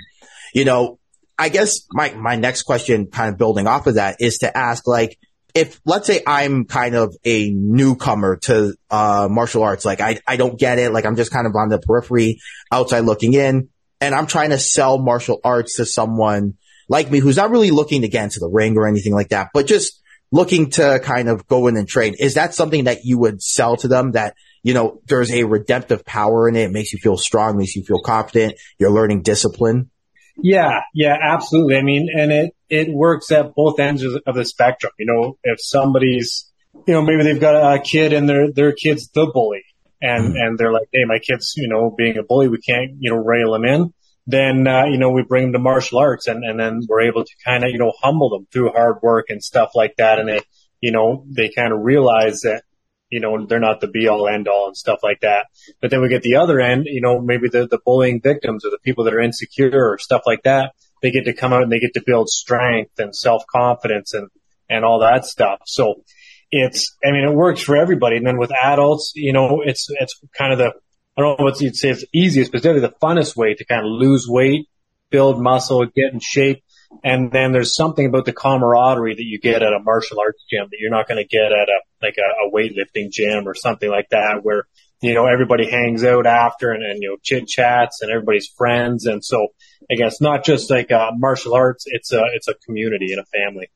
you 0.55 0.65
know, 0.65 0.99
I 1.39 1.49
guess 1.49 1.81
my, 1.91 2.13
my 2.13 2.37
next 2.37 2.63
question 2.63 3.07
kind 3.07 3.31
of 3.31 3.39
building 3.39 3.67
off 3.67 3.87
of 3.87 3.95
that 3.95 4.17
is 4.21 4.39
to 4.39 4.57
ask 4.57 4.87
like, 4.87 5.19
if 5.55 5.81
let's 5.85 6.07
say 6.09 6.21
I'm 6.27 6.65
kind 6.65 6.97
of 6.97 7.17
a 7.25 7.51
newcomer 7.51 8.37
to 8.43 8.75
uh, 8.91 9.29
martial 9.31 9.63
arts, 9.63 9.85
like 9.85 10.01
I, 10.01 10.19
I 10.27 10.37
don't 10.37 10.59
get 10.59 10.79
it, 10.79 10.93
like 10.93 11.07
I'm 11.07 11.17
just 11.17 11.31
kind 11.31 11.47
of 11.47 11.55
on 11.55 11.69
the 11.69 11.79
periphery 11.79 12.39
outside 12.73 13.01
looking 13.01 13.35
in 13.35 13.69
and 14.05 14.15
I'm 14.15 14.27
trying 14.27 14.51
to 14.51 14.59
sell 14.59 14.99
martial 14.99 15.41
arts 15.43 15.77
to 15.77 15.87
someone 15.87 16.55
like 16.89 17.11
me 17.11 17.19
who's 17.19 17.37
not 17.37 17.51
really 17.51 17.71
looking 17.71 18.03
to 18.03 18.09
get 18.09 18.25
into 18.25 18.41
the 18.41 18.49
ring 18.49 18.77
or 18.77 18.87
anything 18.87 19.15
like 19.15 19.31
that, 19.31 19.49
but 19.55 19.67
just 19.67 20.01
looking 20.31 20.71
to 20.71 21.01
kind 21.03 21.29
of 21.29 21.47
go 21.47 21.69
in 21.69 21.77
and 21.77 21.89
train, 21.89 22.15
is 22.19 22.35
that 22.35 22.55
something 22.55 22.85
that 22.85 23.05
you 23.05 23.19
would 23.19 23.41
sell 23.41 23.77
to 23.79 23.89
them 23.89 24.13
that, 24.13 24.35
you 24.63 24.75
know, 24.75 25.01
there's 25.07 25.33
a 25.33 25.45
redemptive 25.45 26.05
power 26.05 26.49
in 26.49 26.57
it. 26.57 26.65
It 26.65 26.73
makes 26.73 26.93
you 26.93 26.99
feel 26.99 27.17
strong, 27.17 27.57
makes 27.57 27.77
you 27.77 27.85
feel 27.85 28.01
confident. 28.01 28.57
You're 28.79 28.91
learning 28.91 29.23
discipline. 29.23 29.91
Yeah, 30.37 30.81
yeah, 30.93 31.17
absolutely. 31.23 31.77
I 31.77 31.83
mean, 31.83 32.09
and 32.15 32.33
it, 32.33 32.55
it 32.69 32.93
works 32.93 33.31
at 33.31 33.55
both 33.55 33.79
ends 33.79 34.03
of 34.03 34.35
the 34.35 34.45
spectrum. 34.45 34.93
You 34.99 35.07
know, 35.07 35.39
if 35.45 35.61
somebody's, 35.63 36.51
you 36.87 36.93
know, 36.93 37.03
maybe 37.03 37.23
they've 37.23 37.41
got 37.41 37.75
a 37.75 37.79
kid 37.79 38.13
and 38.13 38.29
their, 38.29 38.53
their 38.53 38.73
kid's 38.73 39.09
the 39.09 39.31
bully 39.33 39.63
and, 40.05 40.37
and 40.37 40.59
they're 40.59 40.73
like, 40.73 40.89
Hey, 40.93 41.05
my 41.07 41.19
kid's, 41.19 41.55
you 41.57 41.69
know, 41.69 41.95
being 41.97 42.19
a 42.19 42.23
bully. 42.23 42.49
We 42.49 42.59
can't, 42.59 42.93
you 42.99 43.11
know, 43.11 43.17
rail 43.17 43.55
him 43.55 43.65
in. 43.65 43.93
Then 44.27 44.67
uh, 44.67 44.87
you 44.87 44.97
know 44.99 45.11
we 45.11 45.23
bring 45.23 45.45
them 45.45 45.53
to 45.53 45.59
martial 45.59 45.99
arts 45.99 46.29
and 46.29 46.45
and 46.45 46.59
then 46.59 46.81
we're 46.89 47.03
able 47.03 47.25
to 47.25 47.35
kind 47.45 47.63
of 47.63 47.71
you 47.71 47.79
know 47.79 47.93
humble 48.03 48.31
them 48.31 48.47
through 48.51 48.71
hard 48.71 48.97
work 49.03 49.27
and 49.29 49.43
stuff 49.43 49.73
like 49.75 49.97
that. 49.99 50.19
And 50.19 50.29
they, 50.29 50.41
you 50.81 50.93
know 50.93 51.27
they 51.29 51.51
kind 51.51 51.73
of 51.73 51.81
realize 51.83 52.41
that 52.41 52.63
you 53.11 53.21
know 53.21 53.45
they're 53.45 53.61
not 53.61 53.81
the 53.81 53.89
be 53.89 54.09
all 54.09 54.27
end 54.27 54.49
all 54.49 54.69
and 54.69 54.77
stuff 54.77 55.01
like 55.03 55.21
that. 55.21 55.47
But 55.83 55.91
then 55.91 56.01
we 56.01 56.09
get 56.09 56.23
the 56.23 56.37
other 56.37 56.59
end 56.59 56.87
you 56.87 57.03
know 57.03 57.21
maybe 57.21 57.49
the 57.49 57.67
the 57.67 57.81
bullying 57.85 58.23
victims 58.23 58.65
or 58.65 58.71
the 58.71 58.79
people 58.83 59.05
that 59.05 59.15
are 59.15 59.21
insecure 59.21 59.91
or 59.91 59.99
stuff 59.99 60.23
like 60.25 60.45
that. 60.45 60.73
They 61.03 61.11
get 61.11 61.27
to 61.27 61.35
come 61.35 61.53
out 61.53 61.63
and 61.63 61.71
they 61.71 61.81
get 61.81 61.93
to 61.95 62.03
build 62.05 62.31
strength 62.31 62.99
and 62.99 63.15
self 63.15 63.45
confidence 63.47 64.15
and 64.15 64.31
and 64.71 64.87
all 64.87 65.01
that 65.01 65.27
stuff. 65.27 65.61
So 65.67 66.03
it's 66.51 66.97
I 67.05 67.11
mean 67.11 67.25
it 67.25 67.35
works 67.35 67.63
for 67.63 67.77
everybody 67.77 68.17
and 68.17 68.27
then 68.27 68.39
with 68.39 68.53
adults 68.53 69.13
you 69.15 69.33
know 69.33 69.63
it's 69.65 69.89
it's 69.91 70.21
kind 70.37 70.53
of 70.53 70.59
the 70.59 70.73
I 71.17 71.21
don't 71.21 71.39
know 71.39 71.45
what 71.45 71.61
you'd 71.61 71.77
say 71.77 71.91
it's 71.91 72.05
easiest, 72.13 72.51
but 72.51 72.63
definitely 72.63 72.89
the 72.89 73.07
funnest 73.07 73.37
way 73.37 73.55
to 73.55 73.65
kind 73.65 73.87
of 73.87 73.93
lose 73.93 74.27
weight, 74.29 74.69
build 75.11 75.41
muscle, 75.41 75.87
get 75.87 76.13
in 76.13 76.21
shape. 76.21 76.63
And 77.03 77.31
then 77.31 77.53
there's 77.53 77.75
something 77.75 78.07
about 78.07 78.25
the 78.25 78.33
camaraderie 78.33 79.15
that 79.15 79.25
you 79.25 79.39
get 79.39 79.63
at 79.63 79.73
a 79.73 79.81
martial 79.81 80.21
arts 80.21 80.45
gym 80.51 80.67
that 80.71 80.79
you're 80.81 80.91
not 80.91 81.09
going 81.09 81.23
to 81.23 81.29
get 81.29 81.53
at 81.53 81.69
a, 81.69 81.81
like 82.03 82.17
a, 82.19 82.47
a 82.47 82.53
weightlifting 82.53 83.11
gym 83.11 83.49
or 83.49 83.55
something 83.55 83.89
like 83.89 84.09
that 84.11 84.41
where, 84.43 84.65
you 85.03 85.15
know, 85.15 85.27
everybody 85.27 85.71
hangs 85.71 86.05
out 86.05 86.27
after 86.27 86.71
and, 86.71 86.85
and 86.85 87.03
you 87.03 87.11
know, 87.11 87.17
chit 87.23 87.47
chats 87.47 88.01
and 88.03 88.11
everybody's 88.11 88.49
friends. 88.49 89.07
And 89.07 89.25
so 89.25 89.49
again, 89.91 90.09
it's 90.09 90.21
not 90.21 90.45
just 90.45 90.71
like 90.71 90.91
uh, 90.91 91.11
martial 91.17 91.55
arts. 91.55 91.85
It's 91.87 92.13
a, 92.13 92.23
it's 92.35 92.49
a 92.49 92.55
community 92.55 93.13
and 93.13 93.21
a 93.21 93.27
family. 93.27 93.71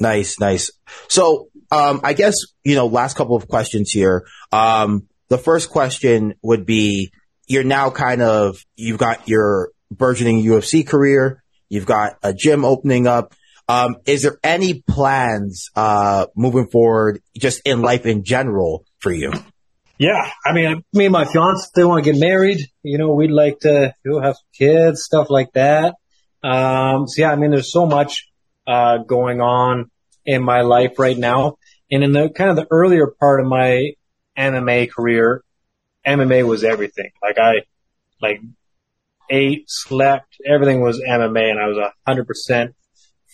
Nice, 0.00 0.40
nice. 0.40 0.70
So, 1.08 1.48
um, 1.70 2.00
I 2.02 2.14
guess, 2.14 2.34
you 2.64 2.74
know, 2.74 2.86
last 2.86 3.16
couple 3.16 3.36
of 3.36 3.46
questions 3.46 3.90
here. 3.90 4.26
Um, 4.50 5.06
the 5.28 5.38
first 5.38 5.70
question 5.70 6.34
would 6.42 6.66
be, 6.66 7.12
you're 7.46 7.64
now 7.64 7.90
kind 7.90 8.22
of, 8.22 8.58
you've 8.76 8.98
got 8.98 9.28
your 9.28 9.70
burgeoning 9.90 10.42
UFC 10.42 10.86
career. 10.86 11.42
You've 11.68 11.86
got 11.86 12.16
a 12.22 12.32
gym 12.32 12.64
opening 12.64 13.06
up. 13.06 13.34
Um, 13.68 13.96
is 14.06 14.22
there 14.22 14.38
any 14.42 14.82
plans, 14.82 15.68
uh, 15.76 16.26
moving 16.34 16.68
forward 16.68 17.22
just 17.38 17.60
in 17.64 17.82
life 17.82 18.06
in 18.06 18.24
general 18.24 18.84
for 18.98 19.12
you? 19.12 19.32
Yeah. 19.98 20.30
I 20.44 20.52
mean, 20.54 20.82
me 20.92 21.06
and 21.06 21.12
my 21.12 21.24
fiance, 21.24 21.68
they 21.74 21.84
want 21.84 22.02
to 22.02 22.12
get 22.12 22.18
married. 22.18 22.58
You 22.82 22.98
know, 22.98 23.12
we'd 23.12 23.30
like 23.30 23.60
to 23.60 23.94
have 24.22 24.36
kids, 24.56 25.04
stuff 25.04 25.28
like 25.28 25.52
that. 25.52 25.94
Um, 26.42 27.06
so 27.06 27.22
yeah, 27.22 27.32
I 27.32 27.36
mean, 27.36 27.50
there's 27.50 27.70
so 27.70 27.84
much, 27.84 28.29
uh, 28.70 28.98
going 28.98 29.40
on 29.40 29.90
in 30.24 30.42
my 30.42 30.60
life 30.60 30.98
right 30.98 31.18
now. 31.18 31.56
And 31.90 32.04
in 32.04 32.12
the 32.12 32.30
kind 32.30 32.50
of 32.50 32.56
the 32.56 32.68
earlier 32.70 33.08
part 33.08 33.40
of 33.40 33.46
my 33.46 33.92
MMA 34.38 34.90
career, 34.90 35.42
MMA 36.06 36.46
was 36.46 36.62
everything. 36.62 37.10
Like 37.20 37.38
I, 37.38 37.62
like 38.22 38.40
ate, 39.28 39.64
slept, 39.66 40.36
everything 40.46 40.82
was 40.82 41.00
MMA 41.00 41.50
and 41.50 41.58
I 41.58 41.66
was 41.66 41.78
a 41.78 41.92
hundred 42.06 42.28
percent 42.28 42.76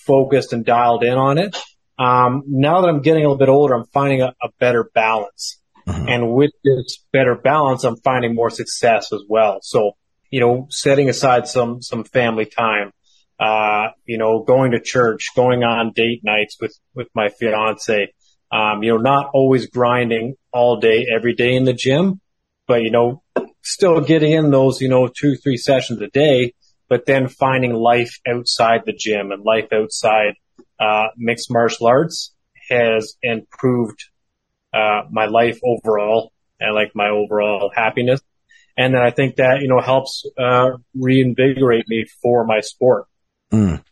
focused 0.07 0.52
and 0.52 0.64
dialed 0.64 1.05
in 1.05 1.19
on 1.19 1.37
it. 1.38 1.57
Um, 1.99 2.45
now 2.47 2.81
that 2.81 2.88
I'm 2.88 3.02
getting 3.02 3.25
a 3.25 3.28
little 3.28 3.38
bit 3.38 3.49
older, 3.49 3.75
I'm 3.75 3.87
finding 3.87 4.23
a, 4.23 4.35
a 4.43 4.49
better 4.59 4.90
balance. 4.95 5.61
Mm-hmm. 5.87 6.09
And 6.09 6.33
with 6.33 6.52
this 6.64 7.05
better 7.12 7.35
balance, 7.35 7.85
I'm 7.85 7.97
finding 7.97 8.35
more 8.35 8.50
success 8.50 9.12
as 9.12 9.23
well. 9.28 9.59
So, 9.62 9.93
you 10.31 10.40
know, 10.40 10.66
setting 10.71 11.09
aside 11.09 11.47
some, 11.47 11.83
some 11.83 12.05
family 12.05 12.47
time, 12.47 12.93
uh, 13.38 13.88
you 14.05 14.19
know, 14.19 14.43
going 14.43 14.73
to 14.73 14.81
church, 14.81 15.28
going 15.37 15.62
on 15.62 15.93
date 15.93 16.23
nights 16.25 16.57
with, 16.61 16.78
with 16.95 17.09
my 17.14 17.28
fiance, 17.28 18.12
um, 18.50 18.83
you 18.83 18.93
know, 18.93 18.99
not 18.99 19.31
always 19.35 19.66
grinding 19.66 20.35
all 20.52 20.78
day, 20.81 21.07
every 21.14 21.35
day 21.35 21.55
in 21.55 21.64
the 21.64 21.73
gym, 21.73 22.21
but 22.66 22.83
you 22.83 22.90
know, 22.90 23.23
still 23.62 24.00
getting 24.00 24.33
in 24.33 24.50
those, 24.50 24.81
you 24.81 24.88
know, 24.88 25.09
two, 25.09 25.37
three 25.37 25.57
sessions 25.57 26.00
a 26.00 26.09
day, 26.09 26.55
but 26.88 27.05
then 27.07 27.28
finding 27.28 27.75
life 27.75 28.19
outside 28.26 28.83
the 28.87 28.93
gym 28.93 29.33
and 29.33 29.45
life 29.45 29.69
outside, 29.73 30.35
uh, 30.81 31.09
mixed 31.16 31.50
martial 31.50 31.88
arts 31.88 32.33
has 32.71 33.16
improved, 33.23 34.05
uh, 34.73 35.02
my 35.11 35.26
life 35.26 35.59
overall 35.64 36.33
and 36.61 36.75
like 36.75 36.93
my 36.95 37.09
overall 37.09 37.71
happiness. 37.75 38.21
And 38.78 38.95
then 38.95 39.02
I 39.02 39.11
think 39.11 39.37
that, 39.37 39.62
you 39.62 39.69
know, 39.69 39.81
helps, 39.81 40.25
uh, 40.38 40.71
reinvigorate 40.95 41.87
me 41.88 42.07
for 42.23 42.45
my 42.47 42.61
sport. 42.61 43.07
Mm, 43.53 43.83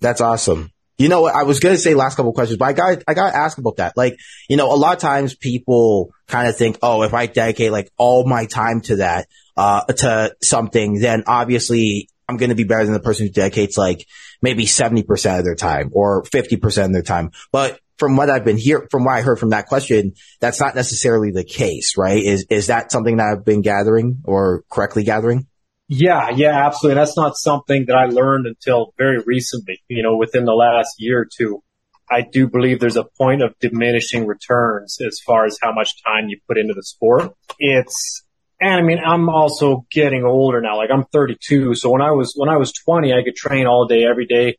that's 0.00 0.20
awesome. 0.20 0.70
You 0.98 1.08
know 1.08 1.22
what? 1.22 1.34
I 1.34 1.42
was 1.42 1.58
going 1.58 1.74
to 1.74 1.80
say 1.80 1.94
last 1.94 2.16
couple 2.16 2.32
questions, 2.32 2.58
but 2.58 2.66
I 2.66 2.72
got, 2.74 3.02
I 3.08 3.14
got 3.14 3.30
to 3.30 3.36
ask 3.36 3.58
about 3.58 3.78
that. 3.78 3.96
Like, 3.96 4.18
you 4.48 4.56
know, 4.56 4.72
a 4.72 4.76
lot 4.76 4.94
of 4.94 5.00
times 5.00 5.34
people 5.34 6.12
kind 6.28 6.48
of 6.48 6.56
think, 6.56 6.78
oh, 6.82 7.02
if 7.02 7.14
I 7.14 7.26
dedicate 7.26 7.72
like 7.72 7.90
all 7.96 8.26
my 8.26 8.46
time 8.46 8.80
to 8.82 8.96
that, 8.96 9.26
uh, 9.56 9.84
to 9.84 10.36
something, 10.42 11.00
then 11.00 11.24
obviously 11.26 12.08
I'm 12.28 12.36
going 12.36 12.50
to 12.50 12.56
be 12.56 12.64
better 12.64 12.84
than 12.84 12.94
the 12.94 13.00
person 13.00 13.26
who 13.26 13.32
dedicates 13.32 13.76
like 13.76 14.06
maybe 14.40 14.64
70% 14.64 15.38
of 15.38 15.44
their 15.44 15.54
time 15.54 15.90
or 15.92 16.22
50% 16.22 16.84
of 16.84 16.92
their 16.92 17.02
time. 17.02 17.32
But 17.50 17.80
from 17.98 18.16
what 18.16 18.30
I've 18.30 18.44
been 18.44 18.56
here, 18.56 18.86
from 18.90 19.04
what 19.04 19.16
I 19.16 19.22
heard 19.22 19.38
from 19.38 19.50
that 19.50 19.66
question, 19.66 20.14
that's 20.40 20.60
not 20.60 20.74
necessarily 20.74 21.30
the 21.30 21.44
case, 21.44 21.96
right? 21.96 22.22
Is, 22.22 22.46
is 22.50 22.68
that 22.68 22.92
something 22.92 23.16
that 23.16 23.26
I've 23.26 23.44
been 23.44 23.62
gathering 23.62 24.22
or 24.24 24.64
correctly 24.70 25.04
gathering? 25.04 25.46
Yeah, 25.94 26.30
yeah, 26.30 26.64
absolutely. 26.64 26.98
That's 26.98 27.18
not 27.18 27.36
something 27.36 27.84
that 27.88 27.94
I 27.94 28.06
learned 28.06 28.46
until 28.46 28.94
very 28.96 29.22
recently, 29.26 29.82
you 29.88 30.02
know, 30.02 30.16
within 30.16 30.46
the 30.46 30.54
last 30.54 30.94
year 30.96 31.20
or 31.20 31.26
two. 31.36 31.62
I 32.10 32.22
do 32.22 32.48
believe 32.48 32.80
there's 32.80 32.96
a 32.96 33.04
point 33.04 33.42
of 33.42 33.54
diminishing 33.60 34.26
returns 34.26 34.96
as 35.06 35.20
far 35.26 35.44
as 35.44 35.58
how 35.60 35.74
much 35.74 36.02
time 36.02 36.30
you 36.30 36.40
put 36.48 36.56
into 36.56 36.72
the 36.72 36.82
sport. 36.82 37.34
It's, 37.58 38.24
and 38.58 38.72
I 38.72 38.80
mean, 38.80 39.00
I'm 39.04 39.28
also 39.28 39.84
getting 39.90 40.24
older 40.24 40.62
now. 40.62 40.78
Like 40.78 40.88
I'm 40.90 41.04
32. 41.12 41.74
So 41.74 41.90
when 41.90 42.00
I 42.00 42.12
was, 42.12 42.32
when 42.36 42.48
I 42.48 42.56
was 42.56 42.72
20, 42.72 43.12
I 43.12 43.22
could 43.22 43.36
train 43.36 43.66
all 43.66 43.86
day, 43.86 44.06
every 44.08 44.24
day, 44.24 44.56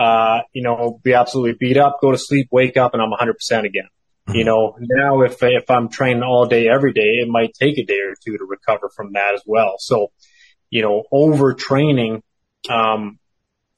uh, 0.00 0.40
you 0.52 0.64
know, 0.64 0.98
be 1.04 1.14
absolutely 1.14 1.54
beat 1.60 1.76
up, 1.76 1.98
go 2.02 2.10
to 2.10 2.18
sleep, 2.18 2.48
wake 2.50 2.76
up 2.76 2.92
and 2.92 3.00
I'm 3.00 3.12
100% 3.12 3.34
again. 3.60 3.84
Mm-hmm. 4.26 4.34
You 4.34 4.44
know, 4.46 4.76
now 4.80 5.20
if, 5.20 5.40
if 5.42 5.70
I'm 5.70 5.90
training 5.90 6.24
all 6.24 6.46
day, 6.46 6.66
every 6.68 6.92
day, 6.92 7.20
it 7.22 7.28
might 7.28 7.54
take 7.54 7.78
a 7.78 7.84
day 7.84 8.00
or 8.04 8.16
two 8.24 8.36
to 8.36 8.44
recover 8.44 8.90
from 8.96 9.12
that 9.12 9.34
as 9.34 9.42
well. 9.46 9.76
So, 9.78 10.08
you 10.72 10.80
know, 10.80 11.04
overtraining, 11.12 12.22
um, 12.70 13.18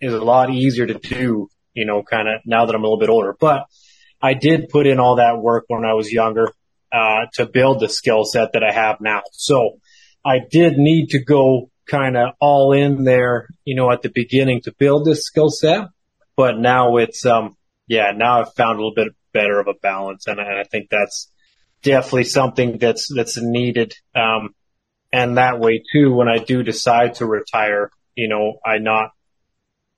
is 0.00 0.14
a 0.14 0.24
lot 0.24 0.50
easier 0.50 0.86
to 0.86 0.94
do, 0.94 1.48
you 1.74 1.86
know, 1.86 2.04
kind 2.04 2.28
of 2.28 2.40
now 2.46 2.66
that 2.66 2.74
I'm 2.74 2.82
a 2.82 2.84
little 2.84 3.00
bit 3.00 3.08
older. 3.08 3.34
But 3.38 3.66
I 4.22 4.34
did 4.34 4.68
put 4.68 4.86
in 4.86 5.00
all 5.00 5.16
that 5.16 5.38
work 5.38 5.64
when 5.66 5.84
I 5.84 5.94
was 5.94 6.12
younger, 6.12 6.52
uh, 6.92 7.26
to 7.34 7.46
build 7.46 7.80
the 7.80 7.88
skill 7.88 8.24
set 8.24 8.52
that 8.52 8.62
I 8.62 8.72
have 8.72 9.00
now. 9.00 9.22
So 9.32 9.80
I 10.24 10.38
did 10.38 10.78
need 10.78 11.08
to 11.10 11.24
go 11.24 11.68
kind 11.84 12.16
of 12.16 12.34
all 12.40 12.72
in 12.72 13.02
there, 13.02 13.48
you 13.64 13.74
know, 13.74 13.90
at 13.90 14.02
the 14.02 14.08
beginning 14.08 14.60
to 14.62 14.72
build 14.78 15.04
this 15.04 15.24
skill 15.24 15.50
set. 15.50 15.88
But 16.36 16.60
now 16.60 16.98
it's, 16.98 17.26
um, 17.26 17.56
yeah, 17.88 18.12
now 18.14 18.40
I've 18.40 18.54
found 18.54 18.78
a 18.78 18.82
little 18.82 18.94
bit 18.94 19.08
better 19.32 19.58
of 19.58 19.66
a 19.66 19.74
balance. 19.82 20.28
And, 20.28 20.38
and 20.38 20.60
I 20.60 20.62
think 20.62 20.90
that's 20.90 21.28
definitely 21.82 22.24
something 22.24 22.78
that's, 22.78 23.12
that's 23.12 23.36
needed. 23.42 23.94
Um, 24.14 24.54
and 25.14 25.36
that 25.36 25.60
way 25.60 25.80
too, 25.92 26.12
when 26.12 26.26
I 26.26 26.38
do 26.38 26.64
decide 26.64 27.14
to 27.14 27.26
retire, 27.26 27.92
you 28.16 28.26
know, 28.26 28.58
I 28.66 28.78
not, 28.78 29.10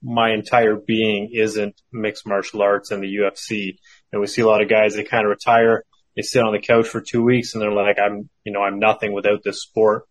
my 0.03 0.35
entire 0.35 0.77
being 0.77 1.31
isn't 1.33 1.81
mixed 1.91 2.27
martial 2.27 2.61
arts 2.61 2.91
and 2.91 3.03
the 3.03 3.17
UFC. 3.17 3.79
And 4.13 4.21
we 4.21 4.27
see 4.27 4.43
a 4.43 4.47
lot 4.47 4.61
of 4.61 4.69
guys 4.69 4.95
that 4.95 5.09
kind 5.09 5.25
of 5.25 5.31
retire, 5.31 5.85
they 6.15 6.21
sit 6.21 6.43
on 6.43 6.53
the 6.53 6.59
couch 6.59 6.87
for 6.87 7.01
two 7.01 7.23
weeks 7.23 7.55
and 7.55 7.63
they're 7.63 7.73
like, 7.73 7.99
I'm, 7.99 8.29
you 8.45 8.53
know, 8.53 8.61
I'm 8.61 8.79
nothing 8.79 9.15
without 9.15 9.43
this 9.43 9.63
sport. 9.63 10.03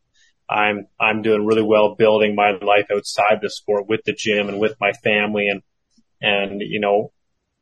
I'm, 0.49 0.87
I'm 0.99 1.21
doing 1.21 1.45
really 1.45 1.61
well 1.61 1.93
building 1.93 2.33
my 2.33 2.53
life 2.59 2.87
outside 2.91 3.41
the 3.43 3.51
sport 3.51 3.87
with 3.87 4.01
the 4.05 4.13
gym 4.13 4.49
and 4.49 4.59
with 4.59 4.75
my 4.81 4.91
family 4.91 5.49
and, 5.49 5.61
and, 6.19 6.61
you 6.61 6.79
know, 6.79 7.11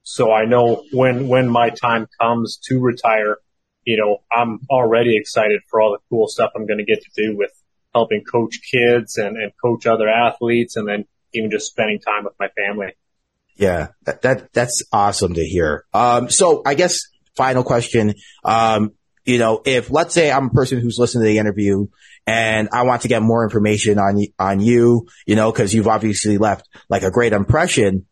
so 0.03 0.31
I 0.31 0.45
know 0.45 0.85
when, 0.93 1.27
when 1.27 1.49
my 1.49 1.71
time 1.71 2.07
comes 2.21 2.57
to 2.69 2.79
retire, 2.79 3.39
you 3.85 3.97
know, 3.97 4.19
I'm 4.31 4.59
already 4.69 5.17
excited 5.17 5.61
for 5.69 5.81
all 5.81 5.91
the 5.91 5.99
cool 6.09 6.27
stuff 6.27 6.51
I'm 6.55 6.65
going 6.65 6.79
to 6.79 6.85
get 6.85 7.01
to 7.03 7.09
do 7.15 7.35
with 7.37 7.51
helping 7.93 8.23
coach 8.23 8.59
kids 8.71 9.17
and, 9.17 9.37
and 9.37 9.51
coach 9.63 9.85
other 9.85 10.07
athletes 10.07 10.75
and 10.75 10.87
then 10.87 11.05
even 11.33 11.51
just 11.51 11.67
spending 11.67 11.99
time 11.99 12.23
with 12.23 12.33
my 12.39 12.47
family. 12.49 12.93
Yeah, 13.55 13.89
that, 14.05 14.21
that 14.23 14.53
that's 14.53 14.83
awesome 14.91 15.35
to 15.35 15.45
hear. 15.45 15.85
Um, 15.93 16.29
so 16.29 16.63
I 16.65 16.73
guess 16.73 16.99
final 17.35 17.63
question. 17.63 18.15
Um, 18.43 18.91
you 19.25 19.37
know, 19.37 19.61
if 19.63 19.91
let's 19.91 20.13
say 20.13 20.31
I'm 20.31 20.47
a 20.47 20.49
person 20.49 20.79
who's 20.79 20.97
listening 20.97 21.23
to 21.23 21.29
the 21.29 21.37
interview 21.37 21.87
and 22.25 22.69
I 22.73 22.83
want 22.83 23.03
to 23.03 23.07
get 23.07 23.21
more 23.21 23.43
information 23.43 23.99
on 23.99 24.19
on 24.39 24.59
you, 24.59 25.07
you 25.25 25.35
know, 25.35 25.51
because 25.51 25.73
you've 25.73 25.87
obviously 25.87 26.37
left 26.37 26.67
like 26.89 27.03
a 27.03 27.11
great 27.11 27.33
impression. 27.33 28.05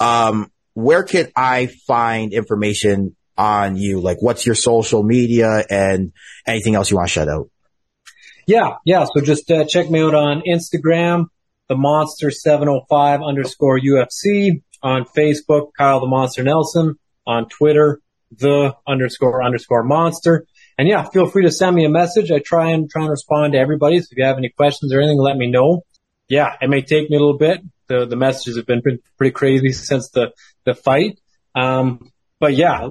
Um, 0.00 0.50
where 0.74 1.02
can 1.02 1.28
I 1.34 1.66
find 1.86 2.32
information 2.32 3.16
on 3.38 3.76
you? 3.76 4.00
Like 4.00 4.20
what's 4.20 4.44
your 4.44 4.56
social 4.56 5.02
media 5.02 5.64
and 5.70 6.12
anything 6.46 6.74
else 6.74 6.90
you 6.90 6.96
want 6.96 7.08
to 7.08 7.12
shout 7.12 7.28
out? 7.28 7.48
Yeah. 8.46 8.76
Yeah. 8.84 9.04
So 9.04 9.20
just 9.22 9.50
uh, 9.50 9.64
check 9.64 9.90
me 9.90 10.02
out 10.02 10.14
on 10.14 10.42
Instagram, 10.46 11.26
the 11.68 11.76
monster 11.76 12.30
705 12.30 13.20
underscore 13.22 13.78
UFC 13.78 14.62
on 14.82 15.04
Facebook, 15.04 15.68
Kyle 15.76 16.00
the 16.00 16.06
monster 16.06 16.42
Nelson 16.42 16.98
on 17.26 17.48
Twitter, 17.48 18.00
the 18.32 18.74
underscore 18.86 19.42
underscore 19.42 19.84
monster. 19.84 20.46
And 20.76 20.88
yeah, 20.88 21.04
feel 21.04 21.28
free 21.28 21.44
to 21.44 21.50
send 21.50 21.74
me 21.74 21.84
a 21.84 21.90
message. 21.90 22.30
I 22.30 22.38
try 22.38 22.70
and 22.70 22.88
try 22.88 23.02
and 23.02 23.10
respond 23.10 23.52
to 23.52 23.58
everybody. 23.58 23.98
So 24.00 24.08
if 24.12 24.18
you 24.18 24.24
have 24.24 24.38
any 24.38 24.50
questions 24.50 24.92
or 24.92 25.00
anything, 25.00 25.18
let 25.18 25.36
me 25.36 25.50
know. 25.50 25.82
Yeah, 26.28 26.54
it 26.60 26.68
may 26.68 26.82
take 26.82 27.10
me 27.10 27.16
a 27.16 27.20
little 27.20 27.38
bit. 27.38 27.60
The 27.88 28.06
the 28.06 28.16
messages 28.16 28.56
have 28.56 28.66
been 28.66 28.82
pretty 29.16 29.32
crazy 29.32 29.72
since 29.72 30.10
the 30.10 30.32
the 30.64 30.74
fight. 30.74 31.18
Um, 31.54 32.12
but 32.38 32.54
yeah, 32.54 32.88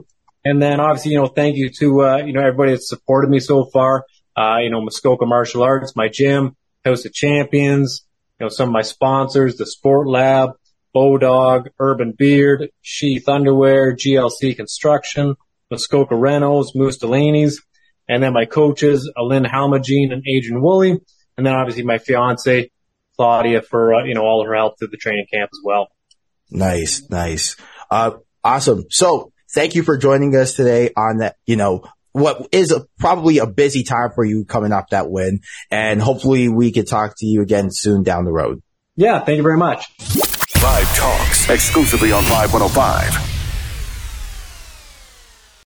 and 0.48 0.62
then 0.62 0.80
obviously 0.80 1.12
you 1.12 1.20
know 1.20 1.28
thank 1.28 1.58
you 1.58 1.70
to 1.70 2.04
uh, 2.04 2.18
you 2.18 2.32
know 2.32 2.40
everybody 2.40 2.72
that's 2.72 2.88
supported 2.88 3.30
me 3.30 3.40
so 3.40 3.66
far. 3.66 4.06
Uh, 4.36 4.58
you 4.62 4.70
know 4.70 4.82
Muskoka 4.82 5.26
Martial 5.26 5.64
Arts, 5.64 5.96
my 5.96 6.08
gym, 6.08 6.56
House 6.86 7.06
of 7.06 7.14
Champions. 7.14 8.06
You 8.40 8.46
know 8.46 8.50
some 8.50 8.70
of 8.70 8.74
my 8.74 8.82
sponsors, 8.82 9.58
the 9.58 9.66
Sport 9.66 10.08
Lab, 10.08 10.52
Bodog, 10.96 11.68
Urban 11.80 12.14
Beard, 12.18 12.70
Sheath 12.82 13.28
Underwear, 13.28 13.96
GLC 13.96 14.56
Construction, 14.56 15.36
Muskoka 15.70 16.16
Renos, 16.16 16.68
Moose 16.76 17.00
Delaney's, 17.00 17.62
and 18.08 18.24
then 18.24 18.32
my 18.32 18.46
coaches, 18.46 19.12
Alin 19.18 19.46
Halmagine 19.46 20.14
and 20.14 20.24
Adrian 20.26 20.62
Woolley, 20.62 20.92
and 21.36 21.46
then 21.46 21.54
obviously 21.54 21.84
my 21.84 21.98
fiance, 21.98 22.72
Claudia, 23.18 23.62
for 23.62 23.96
uh, 23.96 24.04
you 24.06 24.14
know 24.14 24.22
all 24.22 24.46
her 24.46 24.56
help 24.56 24.80
through 24.80 24.90
the 24.90 24.98
training 24.98 25.26
camp 25.34 25.50
as 25.52 25.60
well. 25.62 25.90
Nice, 26.50 27.10
nice, 27.10 27.58
uh, 27.92 28.12
awesome. 28.46 28.86
So 28.90 29.34
thank 29.54 29.76
you 29.76 29.84
for 29.84 29.98
joining 29.98 30.36
us 30.36 30.54
today 30.54 30.92
on 30.96 31.18
that. 31.18 31.36
You 31.46 31.56
know 31.56 31.86
what 32.12 32.48
is 32.52 32.72
a, 32.72 32.86
probably 32.98 33.38
a 33.38 33.46
busy 33.46 33.84
time 33.84 34.12
for 34.16 34.26
you 34.26 34.46
coming 34.46 34.72
off 34.72 34.90
that 34.90 35.10
win, 35.10 35.42
and 35.70 36.02
hopefully 36.02 36.50
we 36.50 36.72
can 36.72 36.86
talk 36.86 37.14
to 37.18 37.26
you 37.26 37.42
again 37.42 37.70
soon 37.72 38.04
down 38.04 38.26
the 38.26 38.32
road. 38.32 38.62
Yeah, 38.96 39.20
thank 39.24 39.38
you 39.38 39.44
very 39.44 39.58
much. 39.58 39.96
Vibe 39.98 40.98
Talks 40.98 41.50
exclusively 41.50 42.12
on 42.12 42.24
Vibe 42.24 42.52
One 42.52 42.62
Hundred 42.62 42.66
oh 42.66 42.70
Five. 42.70 43.37